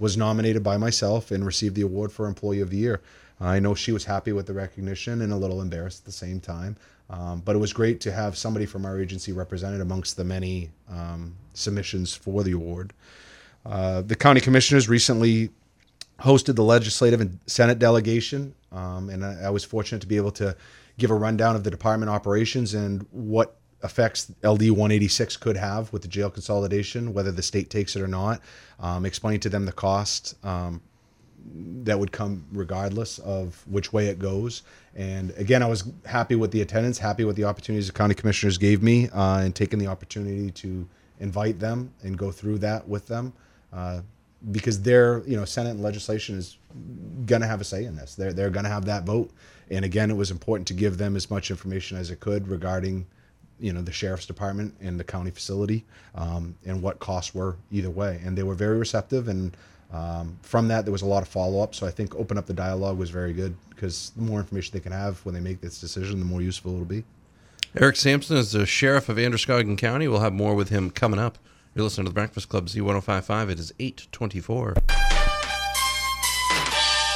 was 0.00 0.16
nominated 0.16 0.64
by 0.64 0.76
myself 0.76 1.30
and 1.30 1.46
received 1.46 1.76
the 1.76 1.82
award 1.82 2.10
for 2.10 2.26
Employee 2.26 2.60
of 2.60 2.70
the 2.70 2.78
Year. 2.78 3.00
I 3.40 3.60
know 3.60 3.74
she 3.74 3.92
was 3.92 4.04
happy 4.04 4.32
with 4.32 4.46
the 4.46 4.52
recognition 4.52 5.22
and 5.22 5.32
a 5.32 5.36
little 5.36 5.62
embarrassed 5.62 6.00
at 6.00 6.04
the 6.06 6.12
same 6.12 6.40
time. 6.40 6.76
Um, 7.10 7.40
but 7.44 7.56
it 7.56 7.58
was 7.58 7.72
great 7.72 8.00
to 8.02 8.12
have 8.12 8.36
somebody 8.36 8.66
from 8.66 8.84
our 8.84 9.00
agency 9.00 9.32
represented 9.32 9.80
amongst 9.80 10.16
the 10.16 10.24
many 10.24 10.70
um, 10.88 11.34
submissions 11.54 12.14
for 12.14 12.44
the 12.44 12.52
award. 12.52 12.92
Uh, 13.66 14.02
the 14.02 14.14
county 14.14 14.40
commissioners 14.40 14.88
recently 14.88 15.50
hosted 16.20 16.54
the 16.54 16.62
legislative 16.62 17.20
and 17.20 17.38
Senate 17.46 17.78
delegation, 17.78 18.54
um, 18.72 19.10
and 19.10 19.24
I, 19.24 19.44
I, 19.44 19.50
was 19.50 19.64
fortunate 19.64 20.00
to 20.00 20.06
be 20.06 20.16
able 20.16 20.30
to 20.32 20.54
give 20.98 21.10
a 21.10 21.14
rundown 21.14 21.56
of 21.56 21.64
the 21.64 21.70
department 21.70 22.10
operations 22.10 22.74
and 22.74 23.06
what 23.10 23.56
effects 23.82 24.30
LD 24.42 24.70
186 24.70 25.36
could 25.36 25.56
have 25.56 25.92
with 25.92 26.02
the 26.02 26.08
jail 26.08 26.30
consolidation, 26.30 27.14
whether 27.14 27.32
the 27.32 27.42
state 27.42 27.70
takes 27.70 27.96
it 27.96 28.02
or 28.02 28.08
not, 28.08 28.40
um, 28.78 29.06
explaining 29.06 29.40
to 29.40 29.48
them 29.48 29.64
the 29.64 29.72
cost 29.72 30.34
um, 30.44 30.80
that 31.82 31.98
would 31.98 32.12
come 32.12 32.44
regardless 32.52 33.18
of 33.20 33.64
which 33.66 33.92
way 33.92 34.06
it 34.06 34.18
goes. 34.18 34.62
And 34.94 35.30
again, 35.36 35.62
I 35.62 35.66
was 35.66 35.90
happy 36.04 36.34
with 36.34 36.50
the 36.50 36.60
attendance, 36.62 36.98
happy 36.98 37.24
with 37.24 37.36
the 37.36 37.44
opportunities 37.44 37.86
the 37.86 37.92
county 37.92 38.14
commissioners 38.14 38.58
gave 38.58 38.82
me, 38.82 39.08
uh, 39.10 39.38
and 39.38 39.54
taking 39.54 39.78
the 39.78 39.86
opportunity 39.86 40.50
to 40.50 40.86
invite 41.18 41.58
them 41.58 41.92
and 42.02 42.18
go 42.18 42.30
through 42.30 42.58
that 42.58 42.86
with 42.86 43.06
them. 43.06 43.32
Uh, 43.72 44.00
because 44.52 44.80
their, 44.82 45.22
you 45.26 45.36
know, 45.36 45.44
Senate 45.44 45.70
and 45.70 45.82
legislation 45.82 46.36
is 46.36 46.56
going 47.26 47.42
to 47.42 47.46
have 47.46 47.60
a 47.60 47.64
say 47.64 47.84
in 47.84 47.94
this. 47.94 48.14
They're, 48.14 48.32
they're 48.32 48.50
going 48.50 48.64
to 48.64 48.70
have 48.70 48.86
that 48.86 49.04
vote. 49.04 49.30
And 49.70 49.84
again, 49.84 50.10
it 50.10 50.16
was 50.16 50.30
important 50.30 50.66
to 50.68 50.74
give 50.74 50.96
them 50.96 51.14
as 51.14 51.30
much 51.30 51.50
information 51.50 51.98
as 51.98 52.10
it 52.10 52.20
could 52.20 52.48
regarding 52.48 53.06
you 53.60 53.72
know 53.72 53.82
the 53.82 53.92
sheriff's 53.92 54.26
department 54.26 54.74
and 54.80 54.98
the 54.98 55.04
county 55.04 55.30
facility 55.30 55.84
um, 56.14 56.54
and 56.66 56.80
what 56.82 56.98
costs 56.98 57.34
were 57.34 57.56
either 57.70 57.90
way 57.90 58.20
and 58.24 58.36
they 58.36 58.42
were 58.42 58.54
very 58.54 58.78
receptive 58.78 59.28
and 59.28 59.56
um, 59.92 60.38
from 60.42 60.68
that 60.68 60.84
there 60.84 60.92
was 60.92 61.02
a 61.02 61.06
lot 61.06 61.22
of 61.22 61.28
follow-up 61.28 61.74
so 61.74 61.86
i 61.86 61.90
think 61.90 62.14
open 62.16 62.38
up 62.38 62.46
the 62.46 62.54
dialogue 62.54 62.96
was 62.98 63.10
very 63.10 63.32
good 63.32 63.54
because 63.70 64.10
the 64.16 64.22
more 64.22 64.38
information 64.38 64.72
they 64.72 64.80
can 64.80 64.92
have 64.92 65.24
when 65.24 65.34
they 65.34 65.40
make 65.40 65.60
this 65.60 65.80
decision 65.80 66.18
the 66.18 66.24
more 66.24 66.42
useful 66.42 66.72
it'll 66.74 66.84
be 66.84 67.04
eric 67.78 67.96
samson 67.96 68.36
is 68.36 68.52
the 68.52 68.64
sheriff 68.66 69.08
of 69.08 69.18
androscoggin 69.18 69.76
county 69.76 70.06
we'll 70.08 70.20
have 70.20 70.32
more 70.32 70.54
with 70.54 70.68
him 70.68 70.90
coming 70.90 71.18
up 71.20 71.38
You're 71.74 71.84
listening 71.84 72.06
to 72.06 72.10
the 72.10 72.14
Breakfast 72.14 72.48
Club 72.48 72.66
Z1055. 72.66 73.48
It 73.50 73.60
is 73.60 73.72
824. 73.78 74.74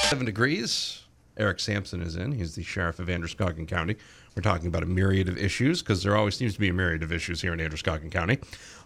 Seven 0.09 0.27
degrees. 0.27 1.04
Eric 1.37 1.61
Samson 1.61 2.03
is 2.03 2.17
in. 2.17 2.33
He's 2.33 2.55
the 2.55 2.63
sheriff 2.63 2.99
of 2.99 3.09
Androscoggin 3.09 3.67
County. 3.67 3.97
We're 4.37 4.43
talking 4.43 4.67
about 4.67 4.83
a 4.83 4.87
myriad 4.87 5.29
of 5.29 5.39
issues 5.39 5.83
because 5.83 6.03
there 6.03 6.17
always 6.17 6.37
seems 6.37 6.55
to 6.55 6.61
be 6.61 6.69
a 6.69 6.73
myriad 6.73 7.03
of 7.03 7.13
issues 7.13 7.41
here 7.41 7.53
in 7.53 7.61
Androscoggin 7.61 8.11
County. 8.11 8.39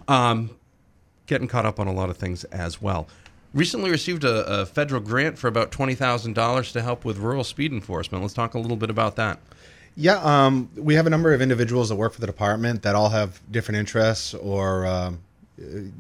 Um, 0.07 0.51
getting 1.27 1.49
caught 1.49 1.67
up 1.67 1.79
on 1.79 1.87
a 1.87 1.93
lot 1.93 2.11
of 2.11 2.17
things 2.17 2.45
as 2.45 2.81
well. 2.81 3.09
Recently 3.55 3.91
received 3.91 4.25
a, 4.25 4.61
a 4.61 4.67
federal 4.67 5.01
grant 5.01 5.39
for 5.39 5.49
about 5.49 5.71
$20,000 5.71 6.73
to 6.73 6.83
help 6.83 7.05
with 7.05 7.19
rural 7.19 7.45
speed 7.45 7.73
enforcement. 7.73 8.23
Let's 8.23 8.35
talk 8.35 8.55
a 8.55 8.59
little 8.59 8.77
bit 8.77 8.91
about 8.91 9.17
that. 9.17 9.41
Yeah, 9.97 10.21
um, 10.23 10.71
we 10.77 10.95
have 10.95 11.07
a 11.07 11.11
number 11.11 11.33
of 11.33 11.43
individuals 11.43 11.89
that 11.89 11.97
work 11.97 12.13
for 12.13 12.21
the 12.21 12.27
department 12.27 12.83
that 12.83 12.95
all 12.95 13.09
have 13.09 13.41
different 13.51 13.79
interests 13.79 14.33
or 14.35 14.87
um, 14.87 15.19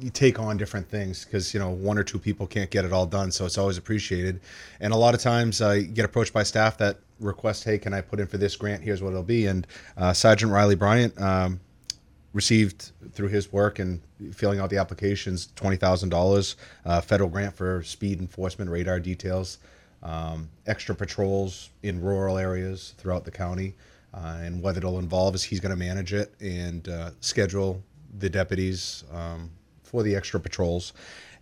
you 0.01 0.11
take 0.11 0.39
on 0.39 0.57
different 0.57 0.89
things 0.89 1.25
because 1.25 1.53
you 1.53 1.59
know 1.59 1.71
one 1.71 1.99
or 1.99 2.05
two 2.05 2.19
people 2.19 2.47
can't 2.47 2.71
get 2.71 2.85
it 2.85 2.93
all 2.93 3.07
done 3.07 3.31
so 3.33 3.45
it's 3.45 3.59
always 3.59 3.77
appreciated. 3.77 4.41
And 4.81 4.93
a 4.93 4.97
lot 4.97 5.15
of 5.15 5.21
times 5.21 5.61
i 5.61 5.83
get 5.83 6.05
approached 6.05 6.33
by 6.33 6.43
staff 6.43 6.79
that 6.79 6.99
request 7.21 7.65
hey 7.65 7.79
can 7.79 7.93
i 7.93 8.01
put 8.01 8.21
in 8.21 8.27
for 8.27 8.39
this 8.39 8.55
grant? 8.57 8.83
Here's 8.83 9.03
what 9.03 9.11
it'll 9.11 9.23
be. 9.23 9.47
And 9.47 9.67
uh, 9.97 10.13
sergeant 10.13 10.53
riley 10.53 10.77
bryant 10.77 11.21
um, 11.21 11.61
received 12.33 12.93
through 13.13 13.29
his 13.29 13.53
work 13.53 13.79
and 13.79 14.01
filling 14.33 14.61
out 14.61 14.71
the 14.71 14.79
applications 14.79 15.49
$20000 15.57 16.55
uh, 16.85 17.01
federal 17.01 17.29
grant 17.29 17.55
for 17.55 17.83
speed 17.83 18.21
enforcement 18.21 18.71
radar 18.71 19.01
details 19.01 19.59
um, 20.05 20.49
extra 20.67 20.95
patrols 20.95 21.71
in 21.83 22.01
rural 22.01 22.39
areas 22.39 22.95
throughout 22.99 23.25
the 23.25 23.31
county 23.31 23.75
uh, 24.15 24.39
and 24.41 24.63
what 24.63 24.77
it'll 24.77 25.01
involve 25.01 25.35
is 25.35 25.43
he's 25.43 25.59
going 25.59 25.71
to 25.71 25.77
manage 25.77 26.13
it 26.13 26.33
and 26.41 26.89
uh, 26.89 27.11
schedule 27.21 27.83
the 28.19 28.29
deputies 28.29 29.05
um, 29.13 29.51
for 29.83 30.03
the 30.03 30.15
extra 30.15 30.39
patrols. 30.39 30.93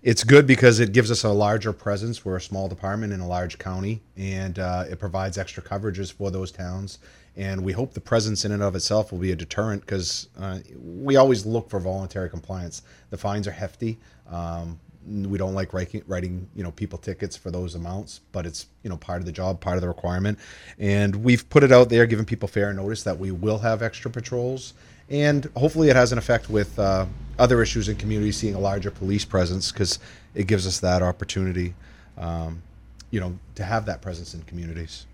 It's 0.02 0.22
good 0.22 0.46
because 0.46 0.78
it 0.78 0.92
gives 0.92 1.10
us 1.10 1.24
a 1.24 1.30
larger 1.30 1.72
presence. 1.72 2.24
We're 2.24 2.36
a 2.36 2.40
small 2.40 2.68
department 2.68 3.12
in 3.12 3.20
a 3.20 3.26
large 3.26 3.58
county, 3.58 4.02
and 4.16 4.58
uh, 4.58 4.84
it 4.88 5.00
provides 5.00 5.38
extra 5.38 5.62
coverages 5.62 6.12
for 6.12 6.30
those 6.30 6.52
towns. 6.52 6.98
And 7.36 7.62
we 7.62 7.72
hope 7.72 7.92
the 7.92 8.00
presence 8.00 8.44
in 8.44 8.52
and 8.52 8.62
of 8.62 8.76
itself 8.76 9.12
will 9.12 9.18
be 9.18 9.32
a 9.32 9.36
deterrent 9.36 9.82
because 9.82 10.28
uh, 10.38 10.60
we 10.80 11.16
always 11.16 11.44
look 11.44 11.68
for 11.68 11.80
voluntary 11.80 12.30
compliance. 12.30 12.82
The 13.10 13.18
fines 13.18 13.46
are 13.46 13.52
hefty. 13.52 13.98
Um, 14.30 14.78
we 15.06 15.38
don't 15.38 15.54
like 15.54 15.72
writing, 15.72 16.02
writing 16.06 16.48
you 16.54 16.62
know 16.62 16.72
people 16.72 16.98
tickets 16.98 17.36
for 17.36 17.50
those 17.50 17.74
amounts 17.74 18.20
but 18.32 18.44
it's 18.44 18.66
you 18.82 18.90
know 18.90 18.96
part 18.96 19.20
of 19.20 19.26
the 19.26 19.32
job 19.32 19.60
part 19.60 19.76
of 19.76 19.80
the 19.80 19.88
requirement 19.88 20.38
and 20.78 21.14
we've 21.14 21.48
put 21.48 21.62
it 21.62 21.70
out 21.70 21.88
there 21.88 22.06
giving 22.06 22.24
people 22.24 22.48
fair 22.48 22.72
notice 22.72 23.04
that 23.04 23.16
we 23.16 23.30
will 23.30 23.58
have 23.58 23.82
extra 23.82 24.10
patrols 24.10 24.74
and 25.10 25.50
hopefully 25.56 25.88
it 25.88 25.96
has 25.96 26.12
an 26.12 26.18
effect 26.18 26.50
with 26.50 26.78
uh, 26.78 27.06
other 27.38 27.62
issues 27.62 27.88
in 27.88 27.96
communities 27.96 28.36
seeing 28.36 28.54
a 28.54 28.58
larger 28.58 28.90
police 28.90 29.24
presence 29.24 29.70
because 29.72 29.98
it 30.34 30.46
gives 30.46 30.66
us 30.66 30.80
that 30.80 31.02
opportunity, 31.02 31.74
um, 32.18 32.62
you 33.10 33.20
know, 33.20 33.38
to 33.54 33.64
have 33.64 33.86
that 33.86 34.02
presence 34.02 34.34
in 34.34 34.42
communities. 34.42 35.06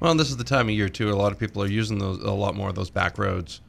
Well, 0.00 0.14
this 0.14 0.30
is 0.30 0.36
the 0.36 0.44
time 0.44 0.68
of 0.68 0.74
year 0.74 0.88
too. 0.88 1.10
A 1.10 1.14
lot 1.14 1.32
of 1.32 1.38
people 1.38 1.62
are 1.62 1.68
using 1.68 1.98
those 1.98 2.22
a 2.22 2.30
lot 2.30 2.54
more 2.54 2.68
of 2.68 2.74
those 2.74 2.90
back 2.90 3.18
roads. 3.18 3.60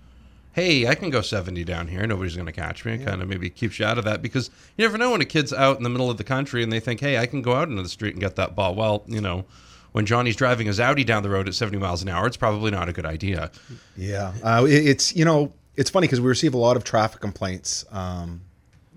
Hey, 0.52 0.86
I 0.86 0.94
can 0.94 1.10
go 1.10 1.22
70 1.22 1.64
down 1.64 1.88
here. 1.88 2.06
Nobody's 2.06 2.36
going 2.36 2.46
to 2.46 2.52
catch 2.52 2.86
me. 2.86 2.94
It 2.94 3.02
yeah. 3.02 3.08
kind 3.08 3.24
of 3.24 3.28
maybe 3.28 3.50
keeps 3.50 3.80
you 3.80 3.88
out 3.88 3.98
of 3.98 4.06
that 4.06 4.22
because 4.22 4.52
you 4.78 4.86
never 4.86 5.00
know 5.00 5.12
when 5.12 5.22
a 5.22 5.26
kid's 5.26 5.52
out 5.52 5.78
in 5.78 5.84
the 5.84 5.90
middle 5.90 6.12
of 6.12 6.18
the 6.18 6.24
country 6.24 6.62
and 6.62 6.72
they 6.72 6.80
think, 6.80 7.00
hey, 7.00 7.18
I 7.18 7.26
can 7.26 7.42
go 7.42 7.54
out 7.54 7.70
into 7.70 7.82
the 7.82 7.90
street 7.90 8.14
and 8.14 8.22
get 8.22 8.36
that 8.36 8.56
ball. 8.56 8.76
Well, 8.76 9.04
you 9.08 9.20
know, 9.20 9.46
when 9.94 10.06
Johnny's 10.06 10.36
driving 10.36 10.68
his 10.68 10.80
Audi 10.80 11.04
down 11.04 11.24
the 11.24 11.30
road 11.32 11.48
at 11.48 11.56
70 11.56 11.80
miles 11.80 12.04
an 12.04 12.10
hour, 12.10 12.28
it's 12.28 12.38
probably 12.38 12.70
not 12.70 12.88
a 12.88 12.94
good 12.94 13.06
idea. 13.06 13.50
Yeah. 13.98 14.34
Uh, 14.44 14.66
it's, 14.68 15.16
you 15.16 15.26
know, 15.26 15.54
it's 15.76 15.90
funny 15.90 16.08
because 16.08 16.22
we 16.22 16.28
receive 16.28 16.54
a 16.54 16.58
lot 16.58 16.78
of 16.78 16.84
traffic 16.84 17.22
complaints, 17.22 17.86
um, 17.92 18.42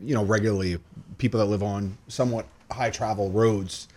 you 0.00 0.14
know, 0.14 0.24
regularly. 0.24 0.78
People 1.18 1.40
that 1.40 1.46
live 1.46 1.62
on 1.62 1.96
somewhat 2.08 2.46
high 2.70 2.90
travel 2.90 3.30
roads, 3.30 3.88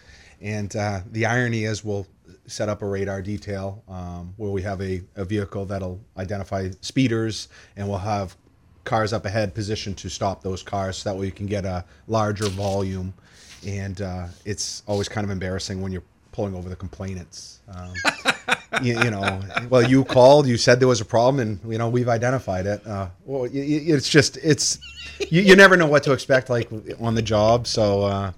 and 0.41 0.73
uh, 0.75 1.01
the 1.11 1.25
irony 1.25 1.65
is 1.65 1.83
we'll 1.83 2.07
set 2.47 2.69
up 2.69 2.81
a 2.81 2.85
radar 2.85 3.21
detail 3.21 3.83
um, 3.89 4.33
where 4.37 4.49
we 4.49 4.61
have 4.61 4.81
a, 4.81 5.01
a 5.15 5.25
vehicle 5.25 5.65
that'll 5.65 5.99
identify 6.17 6.69
speeders, 6.81 7.49
and 7.75 7.87
we'll 7.87 7.97
have 7.97 8.35
cars 8.85 9.11
up 9.11 9.25
ahead 9.25 9.53
positioned 9.53 9.97
to 9.97 10.09
stop 10.09 10.41
those 10.41 10.63
cars, 10.63 10.97
so 10.97 11.09
that 11.09 11.19
way 11.19 11.25
you 11.25 11.31
can 11.31 11.45
get 11.45 11.65
a 11.65 11.83
larger 12.07 12.47
volume. 12.47 13.13
And 13.67 14.01
uh, 14.01 14.27
it's 14.45 14.83
always 14.87 15.09
kind 15.09 15.25
of 15.25 15.31
embarrassing 15.31 15.81
when 15.81 15.91
you're 15.91 16.03
pulling 16.31 16.55
over 16.55 16.69
the 16.69 16.75
complainants. 16.77 17.59
Um, 17.67 17.93
you, 18.81 18.99
you, 19.01 19.11
know, 19.11 19.41
well, 19.69 19.81
you 19.81 20.05
called, 20.05 20.47
you 20.47 20.57
said 20.57 20.79
there 20.79 20.87
was 20.87 21.01
a 21.01 21.05
problem, 21.05 21.39
and 21.39 21.71
you 21.71 21.77
know 21.77 21.89
we've 21.89 22.09
identified 22.09 22.65
it. 22.65 22.85
Uh, 22.85 23.09
well, 23.25 23.49
it's 23.51 24.07
just 24.07 24.37
it's 24.37 24.79
you, 25.29 25.41
you, 25.41 25.55
never 25.55 25.75
know 25.75 25.87
what 25.87 26.03
to 26.03 26.11
expect 26.11 26.49
like 26.49 26.69
on 26.99 27.15
the 27.15 27.21
job. 27.21 27.65
So 27.65 28.03
uh, 28.03 28.31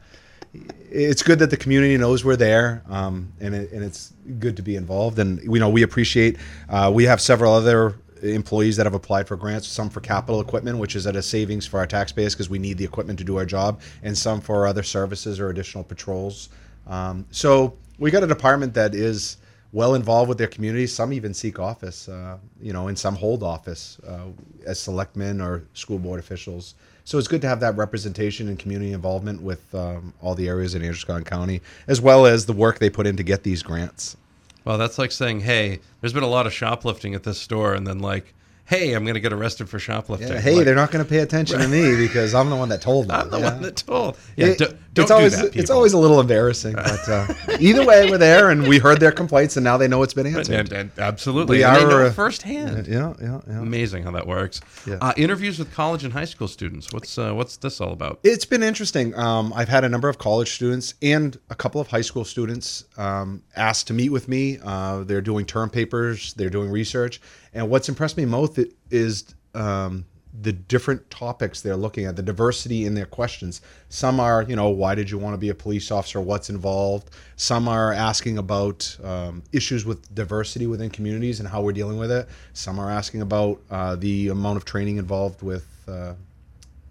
it's 0.89 1.21
good 1.21 1.39
that 1.39 1.49
the 1.49 1.57
community 1.57 1.97
knows 1.97 2.23
we're 2.23 2.37
there, 2.37 2.81
um, 2.89 3.31
and 3.39 3.53
it, 3.53 3.71
and 3.71 3.83
it's 3.83 4.13
good 4.39 4.55
to 4.55 4.61
be 4.61 4.75
involved. 4.75 5.19
And 5.19 5.41
you 5.43 5.59
know 5.59 5.69
we 5.69 5.83
appreciate. 5.83 6.37
Uh, 6.69 6.91
we 6.93 7.03
have 7.05 7.19
several 7.19 7.53
other 7.53 7.95
employees 8.23 8.77
that 8.77 8.85
have 8.85 8.93
applied 8.93 9.27
for 9.27 9.35
grants, 9.35 9.67
some 9.67 9.89
for 9.89 9.99
capital 9.99 10.39
equipment, 10.39 10.77
which 10.77 10.95
is 10.95 11.07
at 11.07 11.15
a 11.15 11.21
savings 11.21 11.65
for 11.65 11.79
our 11.79 11.87
taxpayers 11.87 12.35
because 12.35 12.49
we 12.49 12.59
need 12.59 12.77
the 12.77 12.85
equipment 12.85 13.19
to 13.19 13.25
do 13.25 13.37
our 13.37 13.45
job, 13.45 13.81
and 14.03 14.17
some 14.17 14.39
for 14.39 14.65
other 14.65 14.83
services 14.83 15.39
or 15.39 15.49
additional 15.49 15.83
patrols. 15.83 16.49
Um, 16.87 17.25
so 17.31 17.77
we 17.99 18.11
got 18.11 18.23
a 18.23 18.27
department 18.27 18.73
that 18.73 18.95
is 18.95 19.37
well 19.73 19.95
involved 19.95 20.29
with 20.29 20.37
their 20.37 20.47
communities. 20.47 20.93
Some 20.93 21.13
even 21.13 21.33
seek 21.33 21.59
office, 21.59 22.09
uh, 22.09 22.37
you 22.61 22.73
know, 22.73 22.87
and 22.87 22.97
some 22.97 23.15
hold 23.15 23.43
office 23.43 23.97
uh, 24.07 24.25
as 24.65 24.79
selectmen 24.79 25.41
or 25.41 25.63
school 25.73 25.99
board 25.99 26.19
officials. 26.19 26.75
So 27.03 27.17
it's 27.17 27.27
good 27.27 27.41
to 27.41 27.47
have 27.47 27.59
that 27.61 27.75
representation 27.77 28.47
and 28.47 28.59
community 28.59 28.93
involvement 28.93 29.41
with 29.41 29.73
um, 29.73 30.13
all 30.21 30.35
the 30.35 30.47
areas 30.47 30.75
in 30.75 30.81
Androscoggin 30.81 31.25
County, 31.25 31.61
as 31.87 31.99
well 31.99 32.25
as 32.25 32.45
the 32.45 32.53
work 32.53 32.79
they 32.79 32.89
put 32.89 33.07
in 33.07 33.17
to 33.17 33.23
get 33.23 33.43
these 33.43 33.63
grants. 33.63 34.17
Well, 34.65 34.77
that's 34.77 34.99
like 34.99 35.11
saying, 35.11 35.41
"Hey, 35.41 35.79
there's 35.99 36.13
been 36.13 36.23
a 36.23 36.27
lot 36.27 36.45
of 36.45 36.53
shoplifting 36.53 37.15
at 37.15 37.23
this 37.23 37.39
store," 37.39 37.73
and 37.73 37.87
then 37.87 37.99
like, 37.99 38.33
hey, 38.71 38.93
I'm 38.93 39.03
going 39.03 39.15
to 39.15 39.19
get 39.19 39.33
arrested 39.33 39.67
for 39.67 39.79
shoplifting. 39.79 40.29
Yeah, 40.29 40.39
hey, 40.39 40.55
like, 40.55 40.65
they're 40.65 40.75
not 40.75 40.91
going 40.91 41.03
to 41.03 41.09
pay 41.09 41.19
attention 41.19 41.57
right. 41.57 41.65
to 41.65 41.69
me 41.69 41.97
because 42.07 42.33
I'm 42.33 42.49
the 42.49 42.55
one 42.55 42.69
that 42.69 42.81
told 42.81 43.09
them. 43.09 43.19
I'm 43.19 43.29
the 43.29 43.39
yeah. 43.39 43.51
one 43.51 43.61
that 43.63 43.75
told. 43.75 44.17
Yeah, 44.37 44.47
it, 44.47 44.59
don't, 44.59 44.93
don't 44.93 45.03
it's 45.03 45.11
always 45.11 45.41
that, 45.41 45.55
it's 45.57 45.69
always 45.69 45.91
a 45.91 45.97
little 45.97 46.21
embarrassing, 46.21 46.75
but 46.75 47.09
uh, 47.09 47.27
either 47.59 47.85
way, 47.85 48.09
we're 48.09 48.17
there 48.17 48.49
and 48.49 48.65
we 48.65 48.79
heard 48.79 49.01
their 49.01 49.11
complaints 49.11 49.57
and 49.57 49.65
now 49.65 49.75
they 49.75 49.89
know 49.89 50.03
it's 50.03 50.13
been 50.13 50.25
answered. 50.25 50.55
And, 50.55 50.71
and 50.71 50.91
absolutely, 50.97 51.57
we 51.57 51.63
and 51.63 51.75
are, 51.75 51.79
they 51.79 51.85
know 51.85 52.05
uh, 52.05 52.11
firsthand. 52.11 52.87
Yeah, 52.87 53.13
yeah, 53.21 53.41
yeah. 53.45 53.59
Amazing 53.59 54.03
how 54.03 54.11
that 54.11 54.25
works. 54.25 54.61
Uh, 54.89 55.13
interviews 55.17 55.59
with 55.59 55.73
college 55.73 56.05
and 56.05 56.13
high 56.13 56.25
school 56.25 56.47
students. 56.47 56.93
What's 56.93 57.17
uh, 57.17 57.33
what's 57.33 57.57
this 57.57 57.81
all 57.81 57.91
about? 57.91 58.21
It's 58.23 58.45
been 58.45 58.63
interesting. 58.63 59.13
Um, 59.15 59.51
I've 59.53 59.69
had 59.69 59.83
a 59.83 59.89
number 59.89 60.07
of 60.07 60.17
college 60.17 60.51
students 60.53 60.93
and 61.01 61.37
a 61.49 61.55
couple 61.55 61.81
of 61.81 61.89
high 61.89 62.01
school 62.01 62.23
students 62.23 62.85
um, 62.97 63.43
asked 63.57 63.87
to 63.87 63.93
meet 63.93 64.09
with 64.09 64.29
me. 64.29 64.59
Uh, 64.63 65.03
they're 65.03 65.19
doing 65.19 65.45
term 65.45 65.69
papers. 65.69 66.33
They're 66.35 66.49
doing 66.49 66.71
research. 66.71 67.19
And 67.53 67.69
what's 67.69 67.89
impressed 67.89 68.17
me 68.17 68.25
most 68.25 68.59
is 68.89 69.35
um, 69.53 70.05
the 70.41 70.53
different 70.53 71.09
topics 71.09 71.61
they're 71.61 71.75
looking 71.75 72.05
at, 72.05 72.15
the 72.15 72.23
diversity 72.23 72.85
in 72.85 72.93
their 72.93 73.05
questions. 73.05 73.61
Some 73.89 74.19
are, 74.19 74.43
you 74.43 74.55
know, 74.55 74.69
why 74.69 74.95
did 74.95 75.09
you 75.09 75.17
want 75.17 75.33
to 75.33 75.37
be 75.37 75.49
a 75.49 75.53
police 75.53 75.91
officer? 75.91 76.21
What's 76.21 76.49
involved? 76.49 77.09
Some 77.35 77.67
are 77.67 77.91
asking 77.91 78.37
about 78.37 78.97
um, 79.03 79.43
issues 79.51 79.85
with 79.85 80.13
diversity 80.15 80.67
within 80.67 80.89
communities 80.89 81.39
and 81.39 81.49
how 81.49 81.61
we're 81.61 81.73
dealing 81.73 81.97
with 81.97 82.11
it. 82.11 82.29
Some 82.53 82.79
are 82.79 82.89
asking 82.89 83.21
about 83.21 83.61
uh, 83.69 83.95
the 83.97 84.29
amount 84.29 84.57
of 84.57 84.65
training 84.65 84.97
involved 84.97 85.41
with 85.41 85.67
uh, 85.87 86.13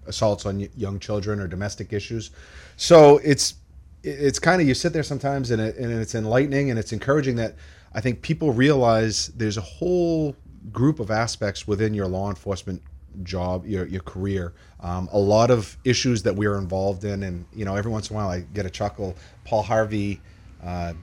assaults 0.06 0.44
on 0.44 0.68
young 0.76 0.98
children 0.98 1.40
or 1.40 1.46
domestic 1.46 1.92
issues. 1.92 2.30
So 2.76 3.18
it's 3.18 3.54
it's 4.02 4.38
kind 4.38 4.62
of 4.62 4.66
you 4.66 4.72
sit 4.72 4.94
there 4.94 5.02
sometimes 5.02 5.50
and, 5.50 5.60
it, 5.60 5.76
and 5.76 5.92
it's 5.92 6.14
enlightening 6.14 6.70
and 6.70 6.78
it's 6.78 6.92
encouraging 6.92 7.36
that 7.36 7.54
I 7.92 8.00
think 8.00 8.22
people 8.22 8.50
realize 8.52 9.26
there's 9.28 9.58
a 9.58 9.62
whole 9.62 10.34
group 10.72 11.00
of 11.00 11.10
aspects 11.10 11.66
within 11.66 11.94
your 11.94 12.06
law 12.06 12.28
enforcement 12.28 12.82
job, 13.22 13.66
your 13.66 13.86
your 13.86 14.02
career. 14.02 14.52
Um, 14.80 15.08
a 15.12 15.18
lot 15.18 15.50
of 15.50 15.76
issues 15.84 16.22
that 16.22 16.34
we 16.34 16.46
are 16.46 16.58
involved 16.58 17.04
in, 17.04 17.22
and 17.22 17.44
you 17.54 17.64
know, 17.64 17.76
every 17.76 17.90
once 17.90 18.10
in 18.10 18.16
a 18.16 18.18
while 18.18 18.28
I 18.28 18.40
get 18.40 18.66
a 18.66 18.70
chuckle. 18.70 19.16
Paul 19.44 19.62
Harvey 19.62 20.20
uh, 20.62 20.94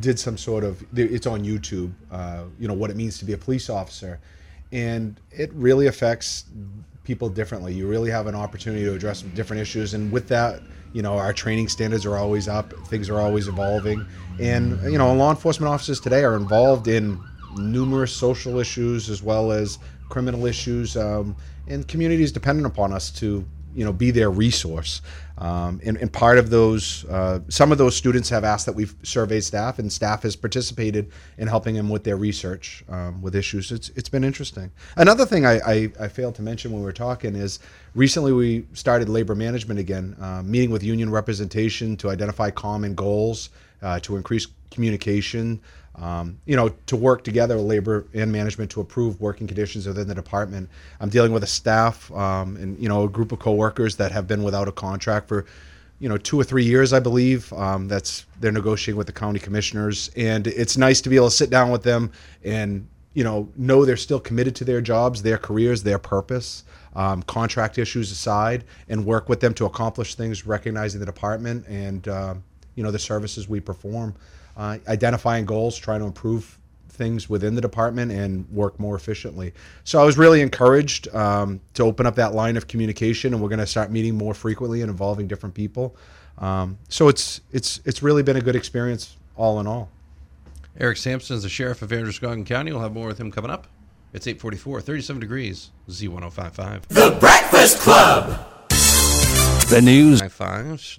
did 0.00 0.18
some 0.18 0.36
sort 0.36 0.64
of. 0.64 0.84
It's 0.94 1.26
on 1.26 1.44
YouTube. 1.44 1.92
Uh, 2.10 2.44
you 2.58 2.68
know 2.68 2.74
what 2.74 2.90
it 2.90 2.96
means 2.96 3.18
to 3.18 3.24
be 3.24 3.32
a 3.32 3.38
police 3.38 3.70
officer, 3.70 4.20
and 4.72 5.18
it 5.30 5.52
really 5.54 5.86
affects 5.86 6.44
people 7.04 7.28
differently. 7.28 7.74
You 7.74 7.88
really 7.88 8.10
have 8.10 8.26
an 8.26 8.34
opportunity 8.34 8.84
to 8.84 8.94
address 8.94 9.22
different 9.22 9.62
issues, 9.62 9.94
and 9.94 10.10
with 10.12 10.28
that, 10.28 10.60
you 10.92 11.02
know, 11.02 11.18
our 11.18 11.32
training 11.32 11.68
standards 11.68 12.04
are 12.04 12.16
always 12.16 12.48
up. 12.48 12.72
Things 12.88 13.08
are 13.08 13.20
always 13.20 13.48
evolving, 13.48 14.04
and 14.40 14.80
you 14.90 14.98
know, 14.98 15.14
law 15.14 15.30
enforcement 15.30 15.72
officers 15.72 16.00
today 16.00 16.24
are 16.24 16.36
involved 16.36 16.88
in 16.88 17.20
numerous 17.56 18.12
social 18.12 18.58
issues 18.58 19.10
as 19.10 19.22
well 19.22 19.52
as 19.52 19.78
criminal 20.08 20.46
issues, 20.46 20.96
um, 20.96 21.36
and 21.68 21.86
communities 21.88 22.32
dependent 22.32 22.66
upon 22.66 22.92
us 22.92 23.10
to 23.10 23.44
you 23.74 23.84
know 23.84 23.92
be 23.92 24.10
their 24.10 24.30
resource. 24.30 25.02
Um, 25.38 25.80
and, 25.84 25.96
and 25.96 26.12
part 26.12 26.38
of 26.38 26.50
those, 26.50 27.04
uh, 27.06 27.40
some 27.48 27.72
of 27.72 27.78
those 27.78 27.96
students 27.96 28.28
have 28.28 28.44
asked 28.44 28.66
that 28.66 28.74
we've 28.74 28.94
surveyed 29.02 29.42
staff, 29.42 29.78
and 29.78 29.92
staff 29.92 30.22
has 30.22 30.36
participated 30.36 31.10
in 31.38 31.48
helping 31.48 31.74
them 31.74 31.88
with 31.88 32.04
their 32.04 32.16
research 32.16 32.84
um, 32.88 33.20
with 33.22 33.34
issues. 33.34 33.72
It's 33.72 33.88
it's 33.90 34.08
been 34.08 34.24
interesting. 34.24 34.70
Another 34.96 35.26
thing 35.26 35.46
I, 35.46 35.58
I, 35.60 35.92
I 35.98 36.08
failed 36.08 36.34
to 36.36 36.42
mention 36.42 36.70
when 36.70 36.80
we 36.80 36.84
were 36.84 36.92
talking 36.92 37.34
is 37.34 37.58
recently 37.94 38.32
we 38.32 38.66
started 38.72 39.08
labor 39.08 39.34
management 39.34 39.80
again, 39.80 40.16
uh, 40.20 40.42
meeting 40.44 40.70
with 40.70 40.82
union 40.82 41.10
representation 41.10 41.96
to 41.98 42.10
identify 42.10 42.50
common 42.50 42.94
goals, 42.94 43.50
uh, 43.82 43.98
to 44.00 44.16
increase 44.16 44.46
communication 44.70 45.60
um, 45.96 46.38
you 46.46 46.56
know, 46.56 46.70
to 46.86 46.96
work 46.96 47.22
together, 47.22 47.56
labor 47.56 48.06
and 48.14 48.32
management, 48.32 48.70
to 48.72 48.80
approve 48.80 49.20
working 49.20 49.46
conditions 49.46 49.86
within 49.86 50.08
the 50.08 50.14
department. 50.14 50.68
I'm 51.00 51.10
dealing 51.10 51.32
with 51.32 51.42
a 51.42 51.48
staff 51.48 52.10
um, 52.12 52.56
and 52.56 52.78
you 52.78 52.88
know 52.88 53.04
a 53.04 53.08
group 53.08 53.32
of 53.32 53.38
coworkers 53.38 53.96
that 53.96 54.10
have 54.12 54.26
been 54.26 54.42
without 54.42 54.68
a 54.68 54.72
contract 54.72 55.28
for 55.28 55.44
you 55.98 56.08
know 56.08 56.16
two 56.16 56.40
or 56.40 56.44
three 56.44 56.64
years, 56.64 56.92
I 56.92 57.00
believe. 57.00 57.52
Um, 57.52 57.88
that's 57.88 58.24
they're 58.40 58.52
negotiating 58.52 58.96
with 58.96 59.06
the 59.06 59.12
county 59.12 59.38
commissioners, 59.38 60.10
and 60.16 60.46
it's 60.46 60.76
nice 60.76 61.00
to 61.02 61.10
be 61.10 61.16
able 61.16 61.28
to 61.28 61.34
sit 61.34 61.50
down 61.50 61.70
with 61.70 61.82
them 61.82 62.10
and 62.42 62.86
you 63.12 63.22
know 63.22 63.48
know 63.56 63.84
they're 63.84 63.96
still 63.96 64.20
committed 64.20 64.56
to 64.56 64.64
their 64.64 64.80
jobs, 64.80 65.22
their 65.22 65.38
careers, 65.38 65.82
their 65.82 65.98
purpose. 65.98 66.64
Um, 66.94 67.22
contract 67.22 67.78
issues 67.78 68.12
aside, 68.12 68.64
and 68.90 69.06
work 69.06 69.30
with 69.30 69.40
them 69.40 69.54
to 69.54 69.64
accomplish 69.64 70.14
things, 70.14 70.46
recognizing 70.46 71.00
the 71.00 71.06
department 71.06 71.66
and 71.66 72.06
uh, 72.06 72.34
you 72.74 72.82
know 72.82 72.90
the 72.90 72.98
services 72.98 73.48
we 73.48 73.60
perform 73.60 74.14
uh, 74.56 74.78
identifying 74.88 75.44
goals, 75.44 75.76
trying 75.78 76.00
to 76.00 76.06
improve 76.06 76.58
things 76.92 77.28
within 77.28 77.54
the 77.54 77.60
department 77.60 78.12
and 78.12 78.48
work 78.50 78.78
more 78.78 78.94
efficiently. 78.94 79.52
So 79.84 80.00
I 80.00 80.04
was 80.04 80.18
really 80.18 80.40
encouraged 80.40 81.12
um, 81.14 81.60
to 81.74 81.82
open 81.82 82.06
up 82.06 82.16
that 82.16 82.34
line 82.34 82.56
of 82.56 82.68
communication, 82.68 83.32
and 83.32 83.42
we're 83.42 83.48
going 83.48 83.58
to 83.58 83.66
start 83.66 83.90
meeting 83.90 84.16
more 84.16 84.34
frequently 84.34 84.82
and 84.82 84.90
involving 84.90 85.26
different 85.26 85.54
people. 85.54 85.96
Um, 86.38 86.78
so 86.88 87.08
it's 87.08 87.40
it's 87.52 87.80
it's 87.84 88.02
really 88.02 88.22
been 88.22 88.36
a 88.36 88.40
good 88.40 88.56
experience 88.56 89.16
all 89.36 89.60
in 89.60 89.66
all. 89.66 89.90
Eric 90.78 90.96
Samson 90.96 91.36
is 91.36 91.42
the 91.42 91.48
sheriff 91.48 91.82
of 91.82 91.92
Androscoggin 91.92 92.46
County. 92.46 92.72
We'll 92.72 92.80
have 92.80 92.94
more 92.94 93.08
with 93.08 93.18
him 93.18 93.30
coming 93.30 93.50
up. 93.50 93.66
It's 94.14 94.26
844, 94.26 94.80
37 94.82 95.20
degrees, 95.20 95.70
Z1055. 95.88 96.82
The 96.88 97.16
Breakfast 97.18 97.78
Club. 97.80 98.46
The 99.68 99.80
news. 99.82 100.20
High 100.20 100.28
fives 100.28 100.98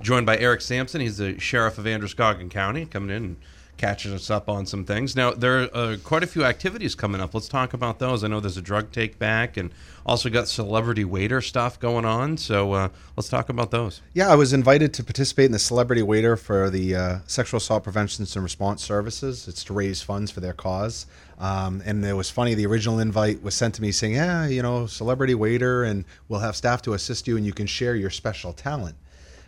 joined 0.00 0.26
by 0.26 0.38
Eric 0.38 0.60
Samson. 0.60 1.00
He's 1.00 1.18
the 1.18 1.38
sheriff 1.38 1.78
of 1.78 1.86
Androscoggin 1.86 2.50
County, 2.50 2.86
coming 2.86 3.10
in 3.10 3.24
and 3.24 3.36
catching 3.76 4.12
us 4.12 4.30
up 4.30 4.48
on 4.48 4.66
some 4.66 4.84
things. 4.84 5.16
Now, 5.16 5.32
there 5.32 5.62
are 5.62 5.68
uh, 5.74 5.96
quite 6.02 6.22
a 6.22 6.26
few 6.26 6.44
activities 6.44 6.94
coming 6.94 7.20
up. 7.20 7.34
Let's 7.34 7.48
talk 7.48 7.74
about 7.74 7.98
those. 7.98 8.22
I 8.22 8.28
know 8.28 8.40
there's 8.40 8.56
a 8.56 8.62
drug 8.62 8.92
take 8.92 9.18
back 9.18 9.56
and 9.56 9.72
also 10.06 10.30
got 10.30 10.48
celebrity 10.48 11.04
waiter 11.04 11.40
stuff 11.40 11.80
going 11.80 12.04
on. 12.04 12.36
So 12.36 12.72
uh, 12.72 12.88
let's 13.16 13.28
talk 13.28 13.48
about 13.48 13.70
those. 13.70 14.00
Yeah, 14.12 14.30
I 14.30 14.36
was 14.36 14.52
invited 14.52 14.94
to 14.94 15.04
participate 15.04 15.46
in 15.46 15.52
the 15.52 15.58
celebrity 15.58 16.02
waiter 16.02 16.36
for 16.36 16.70
the 16.70 16.94
uh, 16.94 17.18
Sexual 17.26 17.58
Assault 17.58 17.84
Prevention 17.84 18.24
and 18.24 18.42
Response 18.42 18.82
Services. 18.82 19.48
It's 19.48 19.64
to 19.64 19.72
raise 19.72 20.02
funds 20.02 20.30
for 20.30 20.40
their 20.40 20.52
cause. 20.52 21.06
Um, 21.38 21.82
and 21.84 22.04
it 22.04 22.12
was 22.12 22.30
funny, 22.30 22.54
the 22.54 22.66
original 22.66 23.00
invite 23.00 23.42
was 23.42 23.54
sent 23.56 23.74
to 23.74 23.82
me 23.82 23.90
saying, 23.90 24.14
Yeah, 24.14 24.46
you 24.46 24.62
know, 24.62 24.86
celebrity 24.86 25.34
waiter, 25.34 25.82
and 25.82 26.04
we'll 26.28 26.40
have 26.40 26.54
staff 26.54 26.80
to 26.82 26.94
assist 26.94 27.26
you, 27.26 27.36
and 27.36 27.44
you 27.44 27.52
can 27.52 27.66
share 27.66 27.96
your 27.96 28.10
special 28.10 28.52
talent. 28.52 28.94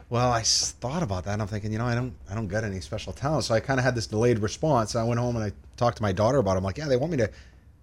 Well, 0.08 0.30
I 0.30 0.42
thought 0.42 1.02
about 1.02 1.24
that. 1.24 1.32
and 1.32 1.42
I'm 1.42 1.48
thinking, 1.48 1.72
you 1.72 1.78
know, 1.78 1.86
I 1.86 1.94
don't, 1.94 2.14
I 2.30 2.34
don't 2.34 2.46
get 2.46 2.62
any 2.62 2.80
special 2.80 3.12
talent. 3.12 3.44
So 3.44 3.54
I 3.54 3.60
kind 3.60 3.80
of 3.80 3.84
had 3.84 3.96
this 3.96 4.06
delayed 4.06 4.38
response. 4.38 4.94
I 4.94 5.02
went 5.02 5.18
home 5.18 5.34
and 5.34 5.44
I 5.44 5.52
talked 5.76 5.96
to 5.96 6.02
my 6.02 6.12
daughter 6.12 6.38
about 6.38 6.54
it. 6.54 6.58
I'm 6.58 6.64
like, 6.64 6.78
yeah, 6.78 6.86
they 6.86 6.96
want 6.96 7.10
me 7.10 7.18
to 7.18 7.30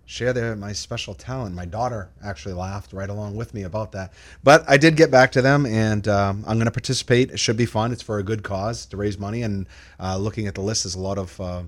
share 0.05 0.31
their, 0.31 0.55
my 0.55 0.71
special 0.71 1.13
talent. 1.13 1.53
My 1.53 1.65
daughter 1.65 2.09
actually 2.23 2.53
laughed 2.53 2.93
right 2.93 3.09
along 3.09 3.35
with 3.35 3.53
me 3.53 3.63
about 3.63 3.91
that. 3.91 4.13
But 4.41 4.63
I 4.69 4.77
did 4.77 4.95
get 4.95 5.11
back 5.11 5.31
to 5.33 5.41
them, 5.41 5.65
and 5.65 6.07
um, 6.07 6.43
I'm 6.47 6.57
going 6.57 6.65
to 6.65 6.71
participate. 6.71 7.31
It 7.31 7.39
should 7.39 7.57
be 7.57 7.65
fun. 7.65 7.91
It's 7.91 8.01
for 8.01 8.19
a 8.19 8.23
good 8.23 8.43
cause 8.43 8.85
to 8.87 8.97
raise 8.97 9.17
money. 9.17 9.43
And 9.43 9.67
uh, 9.99 10.17
looking 10.17 10.47
at 10.47 10.55
the 10.55 10.61
list, 10.61 10.83
there's 10.83 10.95
a 10.95 10.99
lot 10.99 11.17
of, 11.17 11.39
uh, 11.41 11.63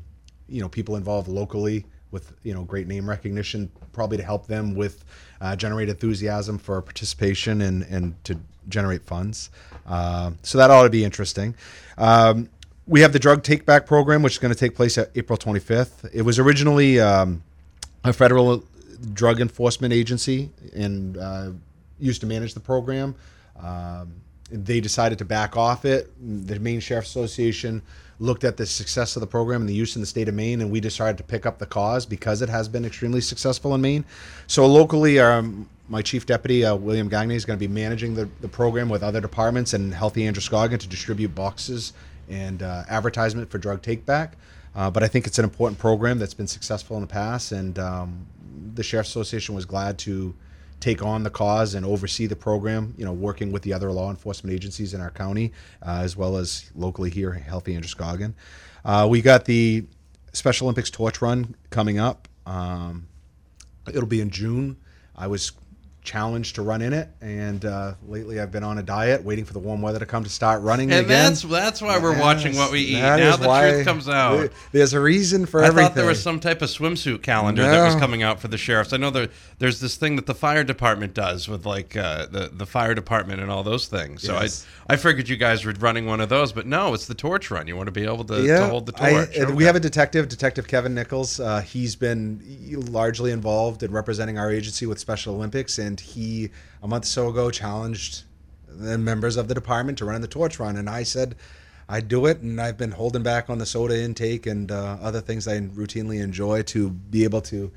you 0.48 0.62
know, 0.62 0.70
people 0.70 0.96
involved 0.96 1.28
locally 1.28 1.86
with 2.15 2.34
you 2.43 2.53
know 2.53 2.63
great 2.63 2.88
name 2.88 3.07
recognition, 3.07 3.69
probably 3.91 4.15
to 4.17 4.24
help 4.24 4.48
them 4.48 4.74
with 4.74 5.03
uh, 5.41 5.55
generate 5.55 5.89
enthusiasm 5.89 6.57
for 6.57 6.81
participation 6.81 7.62
and 7.62 7.84
and 7.84 8.15
to 8.24 8.39
generate 8.69 9.03
funds. 9.03 9.51
Uh, 9.86 10.31
so 10.41 10.57
that 10.57 10.72
ought 10.72 10.84
to 10.84 10.89
be 10.89 11.03
interesting. 11.03 11.53
Um, 11.98 12.49
we 12.88 13.01
have 13.01 13.13
the 13.13 13.19
drug 13.19 13.43
take 13.43 13.65
back 13.65 13.86
program, 13.86 14.23
which 14.23 14.34
is 14.34 14.39
going 14.39 14.54
to 14.54 14.60
take 14.60 14.75
place 14.75 14.97
at 14.97 15.12
April 15.15 15.38
25th. 15.38 16.10
It 16.13 16.21
was 16.21 16.39
originally 16.39 16.99
um, 16.99 17.43
a 18.04 18.13
federal 18.13 18.63
drug 19.13 19.41
enforcement 19.41 19.93
agency 19.93 20.51
and 20.73 21.17
uh, 21.17 21.49
used 21.99 22.21
to 22.21 22.28
manage 22.28 22.54
the 22.54 22.60
program. 22.60 23.15
Um, 23.60 24.13
they 24.51 24.80
decided 24.80 25.17
to 25.17 25.25
back 25.25 25.58
off 25.58 25.84
it. 25.84 26.12
The 26.47 26.60
Maine 26.60 26.80
Sheriff 26.80 27.06
Association 27.06 27.82
looked 28.19 28.43
at 28.43 28.58
the 28.58 28.65
success 28.65 29.15
of 29.15 29.19
the 29.19 29.28
program 29.28 29.62
and 29.62 29.69
the 29.69 29.73
use 29.73 29.95
in 29.95 30.01
the 30.01 30.06
state 30.08 30.28
of 30.28 30.36
Maine, 30.36 30.62
and 30.62 30.71
we 30.71 30.80
decided 30.80 31.17
to 31.17 31.23
pick 31.23 31.45
up 31.45 31.60
the 31.60 31.65
cause 31.65 32.06
because 32.06 32.41
it 32.41 32.49
has 32.49 32.67
been 32.67 32.86
extremely 32.86 33.21
successful 33.21 33.75
in 33.75 33.82
Maine. 33.82 34.06
So 34.47 34.65
locally, 34.65 35.19
um, 35.19 35.69
my 35.89 36.01
chief 36.01 36.25
deputy, 36.25 36.65
uh, 36.65 36.75
William 36.75 37.10
Gagne, 37.10 37.36
is 37.36 37.45
going 37.45 37.60
to 37.60 37.67
be 37.67 37.73
managing 37.73 38.15
the, 38.15 38.30
the 38.41 38.47
program 38.47 38.89
with 38.89 39.04
other 39.04 39.21
departments 39.21 39.73
and 39.73 39.93
Healthy 39.93 40.25
Androscoggin 40.28 40.80
to 40.80 40.88
distribute 40.88 41.36
boxes 41.36 41.93
and 42.30 42.63
uh, 42.63 42.84
advertisement 42.89 43.49
for 43.49 43.58
drug 43.58 43.82
takeback. 43.82 44.32
Uh, 44.75 44.89
but 44.89 45.04
I 45.04 45.08
think 45.08 45.28
it's 45.28 45.39
an 45.39 45.45
important 45.45 45.80
program 45.80 46.19
that's 46.19 46.34
been 46.34 46.47
successful 46.47 46.97
in 46.97 47.01
the 47.01 47.08
past, 47.08 47.51
and 47.51 47.78
um, 47.80 48.25
the 48.73 48.84
Sheriff's 48.84 49.10
Association 49.10 49.56
was 49.56 49.65
glad 49.65 49.97
to 49.99 50.34
take 50.80 51.02
on 51.02 51.24
the 51.24 51.30
cause 51.30 51.74
and 51.74 51.86
oversee 51.86 52.28
the 52.28 52.36
program. 52.36 52.94
You 52.98 53.06
know, 53.06 53.14
working 53.14 53.52
with 53.52 53.64
the 53.64 53.74
other 53.74 53.92
law 53.92 54.10
enforcement 54.10 54.54
agencies 54.54 54.94
in 54.94 55.02
our 55.02 55.12
county, 55.12 55.52
uh, 55.82 56.02
as 56.04 56.16
well 56.16 56.38
as 56.38 56.70
locally 56.76 57.10
here, 57.10 57.34
Healthy 57.34 57.76
Androscoggin. 57.76 58.36
Uh, 58.84 59.08
we 59.10 59.22
got 59.22 59.46
the 59.46 59.86
Special 60.34 60.68
Olympics 60.68 60.90
torch 60.90 61.22
run 61.22 61.56
coming 61.70 61.98
up. 61.98 62.28
Um, 62.46 63.08
it'll 63.88 64.06
be 64.06 64.22
in 64.22 64.30
June. 64.30 64.78
I 65.16 65.28
was 65.28 65.54
challenged 66.06 66.56
to 66.56 66.62
run 66.62 66.82
in 66.82 66.94
it, 66.94 67.10
and 67.20 67.65
uh, 67.65 67.94
lately 68.08 68.39
I've 68.39 68.52
been 68.52 68.63
on 68.63 68.78
a 68.78 68.84
diet, 68.84 69.24
waiting 69.24 69.44
for 69.44 69.54
the 69.54 69.60
warm 69.60 69.82
weather 69.82 70.00
to 70.00 70.06
come 70.06 70.24
to 70.24 70.30
start 70.30 70.62
running 70.62 70.91
and 70.91 71.06
again. 71.06 71.32
that's 71.32 71.41
that's 71.41 71.82
why 71.82 71.98
we're 71.98 72.18
watching 72.20 72.56
what 72.56 72.72
we 72.72 72.80
eat. 72.82 73.02
Now 73.02 73.36
the 73.36 73.48
truth 73.72 73.86
comes 73.86 74.08
out. 74.08 74.50
There's 74.72 74.94
a 74.94 75.00
reason 75.02 75.46
for 75.46 75.63
I 75.63 75.68
everything. 75.68 75.86
I 75.86 75.88
thought 75.89 75.96
there 75.96 76.06
was 76.08 76.22
some 76.24 76.39
type 76.39 76.62
of 76.62 76.70
swimsuit 76.70 77.22
calendar 77.24 77.63
that 77.63 77.86
was 77.86 77.96
coming 77.96 78.24
out 78.24 78.39
for 78.39 78.48
the 78.48 78.58
sheriffs. 78.58 78.94
I 78.94 78.98
know 78.98 79.10
there, 79.10 79.28
there's 79.60 79.80
this 79.82 79.96
thing 79.98 80.15
that 80.15 80.26
the 80.28 80.36
fire 80.36 80.63
department 80.63 81.13
does 81.13 81.48
with 81.50 81.65
like 81.65 81.98
uh, 81.98 82.28
the 82.28 82.50
the 82.54 82.65
fire 82.65 82.94
department 82.94 83.41
and 83.41 83.52
all 83.52 83.63
those 83.63 83.88
things. 83.88 84.22
So 84.24 84.34
Yes. 84.34 84.65
I 84.89 84.94
I 84.94 84.98
figured 84.98 85.28
you 85.28 85.36
guys 85.36 85.65
were 85.65 85.74
running 85.80 86.06
one 86.06 86.22
of 86.22 86.30
those, 86.30 86.54
but 86.54 86.68
no, 86.68 86.94
it's 86.94 87.08
the 87.08 87.15
torch 87.15 87.50
run. 87.50 87.68
You 87.68 87.76
want 87.76 87.88
to 87.88 87.91
be 87.91 88.04
able 88.06 88.24
to, 88.26 88.44
yeah, 88.44 88.60
to 88.60 88.68
hold 88.68 88.86
the 88.86 88.91
torch. 88.91 89.36
and 89.36 89.46
Okay. 89.46 89.54
we 89.54 89.63
have 89.63 89.76
a 89.76 89.80
detective, 89.80 90.28
Detective 90.28 90.68
Kevin 90.68 90.94
Nichols. 90.94 91.39
Uh, 91.39 91.62
he's 91.62 91.96
been 91.96 92.39
largely 92.91 93.32
involved 93.32 93.82
in 93.82 93.91
representing 93.91 94.38
our 94.38 94.52
agency 94.52 94.86
with 94.86 95.00
Special 95.00 95.34
Olympics, 95.34 95.80
and 95.80 95.94
he 95.99 96.49
a 96.81 96.88
month 96.88 97.05
or 97.05 97.08
so 97.08 97.29
ago 97.29 97.51
challenged 97.51 98.23
the 98.67 98.97
members 98.97 99.38
of 99.38 99.47
the 99.47 99.53
department 99.53 99.97
to 99.99 100.05
run 100.05 100.21
the 100.21 100.27
torch 100.27 100.60
run, 100.60 100.77
and 100.77 100.89
I 100.89 101.03
said. 101.03 101.36
I'd 101.88 102.08
do 102.08 102.25
it, 102.25 102.39
and 102.39 102.60
I've 102.60 102.79
been 102.79 102.89
holding 102.89 103.21
back 103.21 103.47
on 103.47 103.60
the 103.60 103.65
soda 103.67 103.95
intake 103.95 104.47
and 104.47 104.71
uh, 104.71 104.97
other 105.03 105.21
things 105.21 105.47
I 105.47 105.60
routinely 105.60 106.19
enjoy 106.19 106.63
to 106.63 106.89
be 106.89 107.25
able 107.25 107.41
to 107.41 107.71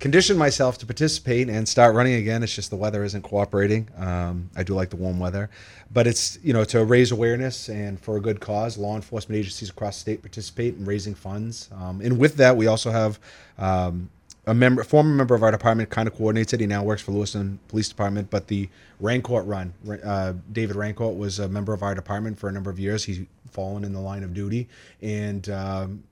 condition 0.00 0.38
myself 0.38 0.78
to 0.78 0.86
participate 0.86 1.48
and 1.48 1.68
start 1.68 1.94
running 1.94 2.14
again. 2.14 2.42
It's 2.42 2.54
just 2.54 2.70
the 2.70 2.76
weather 2.76 3.04
isn't 3.04 3.22
cooperating. 3.22 3.88
Um, 3.96 4.50
I 4.56 4.62
do 4.62 4.74
like 4.74 4.88
the 4.88 4.96
warm 4.96 5.20
weather, 5.20 5.50
but 5.92 6.06
it's 6.06 6.38
you 6.42 6.52
know 6.52 6.64
to 6.64 6.84
raise 6.84 7.12
awareness 7.12 7.68
and 7.68 8.00
for 8.00 8.16
a 8.16 8.20
good 8.20 8.40
cause. 8.40 8.76
Law 8.76 8.96
enforcement 8.96 9.38
agencies 9.38 9.70
across 9.70 9.96
the 9.96 10.00
state 10.00 10.22
participate 10.22 10.74
in 10.74 10.84
raising 10.84 11.14
funds, 11.14 11.68
um, 11.72 12.00
and 12.00 12.18
with 12.18 12.36
that, 12.36 12.56
we 12.56 12.66
also 12.66 12.90
have. 12.90 13.20
Um, 13.58 14.10
a 14.46 14.54
member, 14.54 14.82
former 14.84 15.14
member 15.14 15.34
of 15.34 15.42
our 15.42 15.50
department, 15.50 15.90
kind 15.90 16.08
of 16.08 16.14
coordinates 16.14 16.52
it. 16.52 16.60
He 16.60 16.66
now 16.66 16.82
works 16.82 17.02
for 17.02 17.12
Lewiston 17.12 17.58
Police 17.68 17.88
Department. 17.88 18.30
But 18.30 18.48
the 18.48 18.68
Rancourt 19.00 19.46
run, 19.46 19.74
uh, 20.02 20.34
David 20.52 20.76
Rancourt 20.76 21.16
was 21.16 21.38
a 21.38 21.48
member 21.48 21.72
of 21.72 21.82
our 21.82 21.94
department 21.94 22.38
for 22.38 22.48
a 22.48 22.52
number 22.52 22.70
of 22.70 22.78
years. 22.78 23.04
He's 23.04 23.20
fallen 23.50 23.84
in 23.84 23.92
the 23.92 24.00
line 24.00 24.22
of 24.22 24.32
duty, 24.32 24.68
and 25.02 25.48
um, 25.50 26.02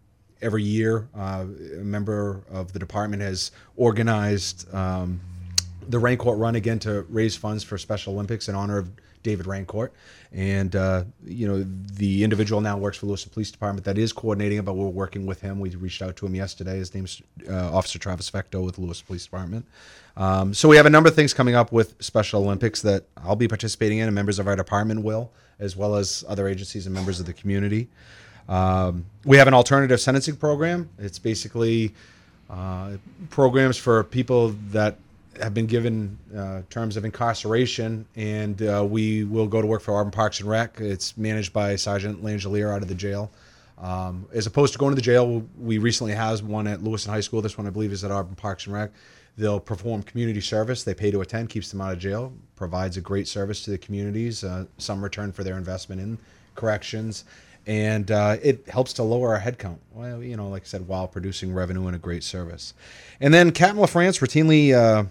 every 0.43 0.63
year, 0.63 1.09
uh, 1.17 1.45
a 1.75 1.85
member 1.85 2.43
of 2.51 2.73
the 2.73 2.79
department 2.79 3.23
has 3.23 3.51
organized 3.77 4.73
um, 4.75 5.21
the 5.89 5.99
Rancourt 5.99 6.39
Run 6.39 6.55
again 6.55 6.79
to 6.81 7.03
raise 7.09 7.37
funds 7.37 7.65
for 7.65 7.79
Special 7.79 8.13
Olympics 8.13 8.49
in 8.49 8.55
honor 8.55 8.79
of 8.79 8.91
David 9.23 9.47
Rancourt. 9.47 9.91
And, 10.33 10.77
uh, 10.77 11.05
you 11.25 11.49
know, 11.49 11.65
the 11.95 12.25
individual 12.25 12.61
now 12.61 12.77
works 12.77 12.99
for 12.99 13.07
Lewiston 13.07 13.33
Police 13.33 13.51
Department 13.51 13.85
that 13.87 13.97
is 13.97 14.13
coordinating 14.13 14.59
it, 14.59 14.65
but 14.65 14.75
we're 14.75 14.89
working 14.89 15.27
with 15.27 15.41
him. 15.41 15.61
We 15.61 15.71
reached 15.71 16.03
out 16.03 16.17
to 16.17 16.27
him 16.27 16.35
yesterday. 16.35 16.77
His 16.79 16.95
name's 16.95 17.23
uh, 17.49 17.75
Officer 17.75 17.99
Travis 17.99 18.31
Fecto 18.31 18.65
with 18.65 18.79
Lewis 18.79 19.01
Police 19.01 19.25
Department. 19.25 19.67
Um, 20.17 20.53
so 20.53 20.69
we 20.69 20.77
have 20.77 20.87
a 20.87 20.91
number 20.91 21.09
of 21.09 21.15
things 21.15 21.33
coming 21.33 21.55
up 21.55 21.73
with 21.73 21.95
Special 22.01 22.43
Olympics 22.43 22.83
that 22.83 23.05
I'll 23.17 23.37
be 23.37 23.49
participating 23.49 23.99
in, 23.99 24.07
and 24.07 24.15
members 24.15 24.39
of 24.39 24.47
our 24.49 24.57
department 24.57 25.03
will, 25.03 25.31
as 25.59 25.77
well 25.77 25.95
as 25.95 26.25
other 26.29 26.49
agencies 26.49 26.87
and 26.87 26.95
members 26.95 27.21
of 27.21 27.27
the 27.27 27.33
community. 27.33 27.89
Um, 28.49 29.05
we 29.25 29.37
have 29.37 29.47
an 29.47 29.55
alternative 29.55 30.01
sentencing 30.01 30.37
program. 30.37 30.89
It's 30.99 31.19
basically 31.19 31.95
uh, 32.51 32.97
programs 33.31 33.77
for 33.77 34.05
people 34.05 34.51
that 34.71 34.97
have 35.41 35.55
been 35.55 35.67
given 35.67 36.19
uh, 36.37 36.63
terms 36.71 36.97
of 36.97 37.05
incarceration, 37.05 38.07
and 38.17 38.61
uh, 38.63 38.87
we 38.89 39.25
will 39.25 39.47
go 39.47 39.61
to 39.61 39.67
work 39.67 39.83
for 39.83 39.95
Auburn 39.97 40.11
Parks 40.11 40.41
and 40.41 40.49
Rec. 40.49 40.81
It's 40.81 41.17
managed 41.17 41.53
by 41.53 41.77
Sergeant 41.77 42.23
Langelier 42.23 42.75
out 42.75 42.83
of 42.83 42.89
the 42.89 42.95
jail. 42.95 43.31
Um, 43.79 44.27
as 44.33 44.47
opposed 44.47 44.73
to 44.73 44.79
going 44.79 44.91
to 44.91 44.97
the 44.97 45.03
jail, 45.03 45.45
we 45.59 45.79
recently 45.79 46.13
has 46.13 46.43
one 46.43 46.67
at 46.67 46.83
Lewiston 46.83 47.13
High 47.13 47.21
School. 47.21 47.41
This 47.41 47.57
one, 47.57 47.67
I 47.67 47.71
believe, 47.71 47.93
is 47.93 48.03
at 48.03 48.11
Auburn 48.11 48.35
Parks 48.35 48.67
and 48.67 48.75
Rec. 48.75 48.91
They'll 49.37 49.61
perform 49.61 50.03
community 50.03 50.41
service. 50.41 50.83
They 50.83 50.95
pay 50.95 51.13
to 51.13 51.21
attend, 51.21 51.49
keeps 51.51 51.71
them 51.71 51.81
out 51.81 51.93
of 51.93 52.01
jail, 52.01 52.33
provides 52.57 52.97
a 52.97 53.01
great 53.01 53.29
service 53.29 53.63
to 53.65 53.71
the 53.71 53.79
communities, 53.79 54.43
uh, 54.43 54.65
some 54.79 55.03
return 55.03 55.31
for 55.31 55.45
their 55.45 55.57
investment 55.57 56.01
in 56.01 56.19
corrections, 56.57 57.25
and 57.69 58.11
uh, 58.11 58.37
it 58.43 58.67
helps 58.69 58.93
to 58.95 59.05
lower 59.05 59.33
our 59.33 59.41
headcount. 59.41 59.79
Well, 59.93 60.25
you 60.25 60.37
know, 60.37 60.49
like 60.49 60.63
I 60.63 60.65
said, 60.65 60.89
while 60.89 61.07
producing 61.07 61.55
revenue 61.55 61.87
and 61.87 61.95
a 61.95 62.01
great 62.01 62.25
service. 62.25 62.75
And 63.21 63.33
then 63.33 63.53
Captain 63.53 63.79
LaFrance 63.79 64.21
routinely 64.21 64.75
uh, 64.75 65.05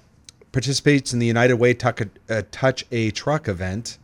participates 0.57 1.13
in 1.13 1.19
the 1.19 1.25
United 1.27 1.53
Way 1.53 1.77
a, 1.79 2.09
uh, 2.31 2.41
Touch 2.49 2.83
a 2.91 3.11
Truck 3.11 3.47
event, 3.47 3.99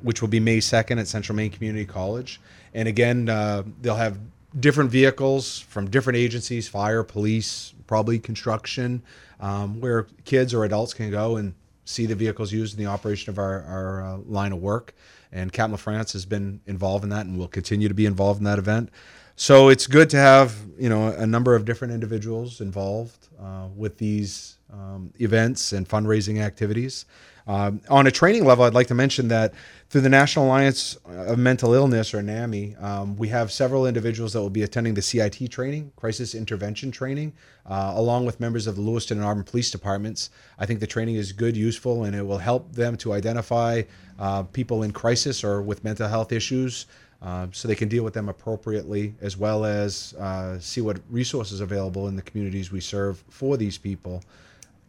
which 0.00 0.22
will 0.22 0.28
be 0.28 0.38
May 0.38 0.58
2nd 0.58 1.00
at 1.00 1.08
Central 1.08 1.34
Maine 1.34 1.50
Community 1.50 1.84
College. 1.84 2.40
And 2.72 2.86
again, 2.86 3.28
uh, 3.28 3.64
they'll 3.80 3.96
have 3.96 4.16
different 4.60 4.92
vehicles 4.92 5.58
from 5.58 5.90
different 5.90 6.16
agencies 6.16 6.68
fire, 6.68 7.02
police, 7.02 7.74
probably 7.88 8.20
construction, 8.20 9.02
um, 9.40 9.80
where 9.80 10.06
kids 10.24 10.54
or 10.54 10.64
adults 10.64 10.94
can 10.94 11.10
go 11.10 11.36
and 11.36 11.52
see 11.84 12.06
the 12.06 12.14
vehicles 12.14 12.52
used 12.52 12.78
in 12.78 12.84
the 12.84 12.88
operation 12.88 13.32
of 13.32 13.38
our, 13.40 13.64
our 13.64 14.04
uh, 14.04 14.16
line 14.18 14.52
of 14.52 14.62
work. 14.62 14.94
And 15.32 15.52
Captain 15.52 15.76
LaFrance 15.76 16.12
has 16.12 16.24
been 16.24 16.60
involved 16.68 17.02
in 17.02 17.10
that 17.10 17.26
and 17.26 17.36
will 17.36 17.48
continue 17.48 17.88
to 17.88 17.94
be 17.94 18.06
involved 18.06 18.38
in 18.38 18.44
that 18.44 18.60
event. 18.60 18.90
So 19.34 19.68
it's 19.68 19.88
good 19.88 20.10
to 20.10 20.16
have 20.16 20.54
you 20.78 20.88
know 20.88 21.08
a 21.08 21.26
number 21.26 21.56
of 21.56 21.64
different 21.64 21.92
individuals 21.92 22.60
involved 22.60 23.26
uh, 23.42 23.66
with 23.74 23.98
these 23.98 24.57
um, 24.72 25.12
events 25.20 25.72
and 25.72 25.88
fundraising 25.88 26.40
activities. 26.40 27.06
Um, 27.48 27.80
on 27.88 28.06
a 28.06 28.10
training 28.10 28.44
level, 28.44 28.66
I'd 28.66 28.74
like 28.74 28.88
to 28.88 28.94
mention 28.94 29.28
that 29.28 29.54
through 29.88 30.02
the 30.02 30.10
National 30.10 30.44
Alliance 30.44 30.98
of 31.06 31.38
Mental 31.38 31.72
Illness, 31.72 32.12
or 32.12 32.22
NAMI, 32.22 32.76
um, 32.76 33.16
we 33.16 33.28
have 33.28 33.50
several 33.50 33.86
individuals 33.86 34.34
that 34.34 34.42
will 34.42 34.50
be 34.50 34.64
attending 34.64 34.92
the 34.92 35.00
CIT 35.00 35.50
training, 35.50 35.90
crisis 35.96 36.34
intervention 36.34 36.90
training, 36.90 37.32
uh, 37.64 37.94
along 37.96 38.26
with 38.26 38.38
members 38.38 38.66
of 38.66 38.76
the 38.76 38.82
Lewiston 38.82 39.16
and 39.16 39.26
Auburn 39.26 39.44
Police 39.44 39.70
Departments. 39.70 40.28
I 40.58 40.66
think 40.66 40.80
the 40.80 40.86
training 40.86 41.14
is 41.14 41.32
good, 41.32 41.56
useful, 41.56 42.04
and 42.04 42.14
it 42.14 42.22
will 42.22 42.36
help 42.36 42.70
them 42.72 42.98
to 42.98 43.14
identify 43.14 43.82
uh, 44.18 44.42
people 44.42 44.82
in 44.82 44.92
crisis 44.92 45.42
or 45.42 45.62
with 45.62 45.82
mental 45.82 46.06
health 46.06 46.32
issues. 46.32 46.84
Uh, 47.22 47.48
so 47.50 47.66
they 47.66 47.74
can 47.74 47.88
deal 47.88 48.04
with 48.04 48.14
them 48.14 48.28
appropriately, 48.28 49.14
as 49.22 49.36
well 49.36 49.64
as 49.64 50.14
uh, 50.20 50.56
see 50.60 50.82
what 50.82 51.00
resources 51.10 51.60
available 51.60 52.08
in 52.08 52.14
the 52.14 52.22
communities 52.22 52.70
we 52.70 52.78
serve 52.78 53.24
for 53.28 53.56
these 53.56 53.76
people 53.78 54.22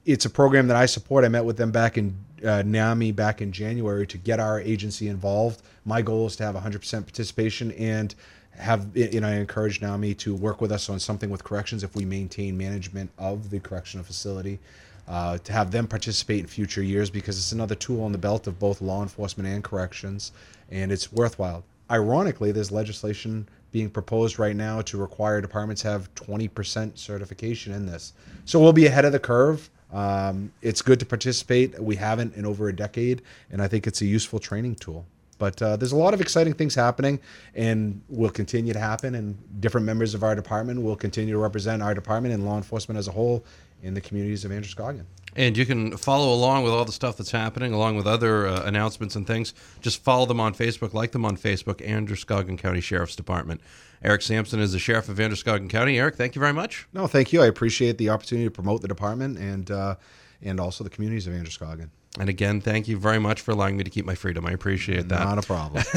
it's 0.09 0.25
a 0.25 0.29
program 0.29 0.67
that 0.67 0.75
I 0.75 0.87
support. 0.87 1.23
I 1.23 1.27
met 1.27 1.45
with 1.45 1.57
them 1.57 1.71
back 1.71 1.97
in 1.97 2.17
uh, 2.43 2.63
NAMI 2.65 3.11
back 3.11 3.41
in 3.41 3.51
January 3.51 4.07
to 4.07 4.17
get 4.17 4.39
our 4.39 4.59
agency 4.59 5.07
involved. 5.07 5.61
My 5.85 6.01
goal 6.01 6.25
is 6.25 6.35
to 6.37 6.43
have 6.43 6.55
100% 6.55 6.91
participation 7.03 7.71
and 7.73 8.15
have 8.51 8.89
you 8.95 9.21
know 9.21 9.27
I 9.27 9.35
encourage 9.35 9.81
NAMI 9.81 10.15
to 10.15 10.35
work 10.35 10.61
with 10.61 10.71
us 10.71 10.89
on 10.89 10.99
something 10.99 11.29
with 11.29 11.43
corrections 11.43 11.83
if 11.83 11.95
we 11.95 12.05
maintain 12.05 12.57
management 12.57 13.11
of 13.19 13.51
the 13.51 13.59
correctional 13.59 14.03
facility. 14.03 14.59
Uh, 15.07 15.39
to 15.39 15.51
have 15.51 15.71
them 15.71 15.87
participate 15.87 16.41
in 16.41 16.45
future 16.45 16.83
years 16.83 17.09
because 17.09 17.35
it's 17.35 17.51
another 17.51 17.73
tool 17.73 18.03
on 18.03 18.11
the 18.11 18.17
belt 18.17 18.45
of 18.45 18.59
both 18.59 18.79
law 18.79 19.01
enforcement 19.01 19.49
and 19.49 19.63
corrections, 19.63 20.31
and 20.69 20.91
it's 20.91 21.11
worthwhile. 21.11 21.63
Ironically, 21.89 22.51
there's 22.51 22.71
legislation 22.71 23.47
being 23.71 23.89
proposed 23.89 24.37
right 24.37 24.55
now 24.55 24.81
to 24.81 24.97
require 24.97 25.41
departments 25.41 25.81
have 25.81 26.13
20% 26.13 26.95
certification 26.95 27.73
in 27.73 27.87
this. 27.87 28.13
So 28.45 28.59
we'll 28.59 28.71
be 28.71 28.85
ahead 28.85 29.03
of 29.03 29.11
the 29.11 29.19
curve. 29.19 29.67
Um, 29.91 30.51
it's 30.61 30.81
good 30.81 30.99
to 30.99 31.05
participate. 31.05 31.79
We 31.79 31.95
haven't 31.95 32.35
in 32.35 32.45
over 32.45 32.69
a 32.69 32.75
decade, 32.75 33.21
and 33.51 33.61
I 33.61 33.67
think 33.67 33.87
it's 33.87 34.01
a 34.01 34.05
useful 34.05 34.39
training 34.39 34.75
tool. 34.75 35.05
But 35.39 35.59
uh, 35.61 35.77
there's 35.77 35.93
a 35.93 35.97
lot 35.97 36.13
of 36.13 36.21
exciting 36.21 36.53
things 36.53 36.75
happening, 36.75 37.19
and 37.55 38.01
will 38.09 38.29
continue 38.29 38.73
to 38.73 38.79
happen. 38.79 39.15
And 39.15 39.35
different 39.59 39.85
members 39.87 40.13
of 40.13 40.21
our 40.23 40.35
department 40.35 40.83
will 40.83 40.95
continue 40.95 41.33
to 41.33 41.39
represent 41.39 41.81
our 41.81 41.95
department 41.95 42.35
and 42.35 42.45
law 42.45 42.57
enforcement 42.57 42.99
as 42.99 43.07
a 43.07 43.11
whole 43.11 43.43
in 43.81 43.93
the 43.93 44.01
communities 44.01 44.45
of 44.45 44.51
Androscoggin. 44.51 45.05
And 45.35 45.55
you 45.55 45.65
can 45.65 45.95
follow 45.95 46.33
along 46.33 46.63
with 46.63 46.73
all 46.73 46.85
the 46.85 46.91
stuff 46.91 47.17
that's 47.17 47.31
happening, 47.31 47.73
along 47.73 47.95
with 47.95 48.07
other 48.07 48.47
uh, 48.47 48.63
announcements 48.65 49.15
and 49.15 49.25
things. 49.25 49.53
Just 49.79 50.03
follow 50.03 50.25
them 50.25 50.39
on 50.39 50.53
Facebook, 50.53 50.93
like 50.93 51.11
them 51.11 51.23
on 51.23 51.37
Facebook, 51.37 51.85
Androscoggin 51.87 52.57
County 52.57 52.81
Sheriff's 52.81 53.15
Department. 53.15 53.61
Eric 54.03 54.21
Samson 54.21 54.59
is 54.59 54.71
the 54.73 54.79
sheriff 54.79 55.07
of 55.07 55.19
Androscoggin 55.19 55.69
County. 55.69 55.99
Eric, 55.99 56.15
thank 56.15 56.35
you 56.35 56.39
very 56.39 56.53
much. 56.53 56.87
No, 56.93 57.05
thank 57.07 57.31
you. 57.31 57.41
I 57.41 57.45
appreciate 57.45 57.97
the 57.97 58.09
opportunity 58.09 58.47
to 58.47 58.51
promote 58.51 58.81
the 58.81 58.87
department 58.87 59.37
and 59.37 59.69
uh, 59.71 59.95
and 60.41 60.59
also 60.59 60.83
the 60.83 60.89
communities 60.89 61.27
of 61.27 61.33
Androscoggin. 61.33 61.89
And 62.17 62.27
again, 62.27 62.59
thank 62.59 62.87
you 62.87 62.97
very 62.97 63.19
much 63.19 63.41
for 63.41 63.51
allowing 63.51 63.77
me 63.77 63.83
to 63.83 63.89
keep 63.89 64.03
my 64.03 64.15
freedom. 64.15 64.45
I 64.45 64.51
appreciate 64.51 65.09
that. 65.09 65.23
Not 65.23 65.37
a 65.37 65.41
problem. 65.43 65.83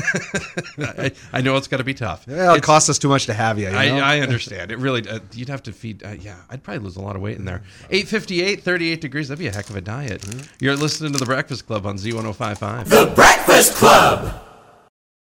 I, 0.79 1.13
I, 1.33 1.41
know 1.41 1.57
it's 1.57 1.69
got 1.69 1.79
to 1.79 1.85
be 1.85 1.95
tough. 1.95 2.27
Yeah, 2.29 2.55
it 2.55 2.63
costs 2.63 2.91
us 2.91 2.99
too 2.99 3.09
much 3.09 3.25
to 3.27 3.35
have 3.35 3.59
you. 3.59 3.67
you 3.67 3.73
know? 3.73 3.79
I, 3.79 4.17
I, 4.17 4.21
understand. 4.21 4.71
It 4.71 4.79
really, 4.79 5.09
uh, 5.09 5.21
you'd 5.33 5.49
have 5.49 5.63
to 5.63 5.73
feed, 5.73 6.05
uh, 6.05 6.11
yeah, 6.11 6.37
I'd 6.51 6.63
probably 6.63 6.85
lose 6.85 6.97
a 6.97 7.01
lot 7.01 7.17
of 7.17 7.23
weight 7.23 7.39
in 7.39 7.47
there. 7.47 7.63
858, 7.89 8.63
38 8.63 9.01
degrees, 9.01 9.29
that'd 9.29 9.39
be 9.39 9.47
a 9.47 9.53
heck 9.53 9.71
of 9.71 9.77
a 9.77 9.81
diet. 9.81 10.21
Mm-hmm. 10.21 10.41
You're 10.61 10.77
listening 10.77 11.15
to 11.15 11.19
The 11.19 11.25
Breakfast 11.25 11.67
Club 11.67 11.87
on 11.87 11.97
Z1055. 11.97 12.89
The 12.89 13.11
Breakfast 13.15 13.75
Club. 13.77 14.52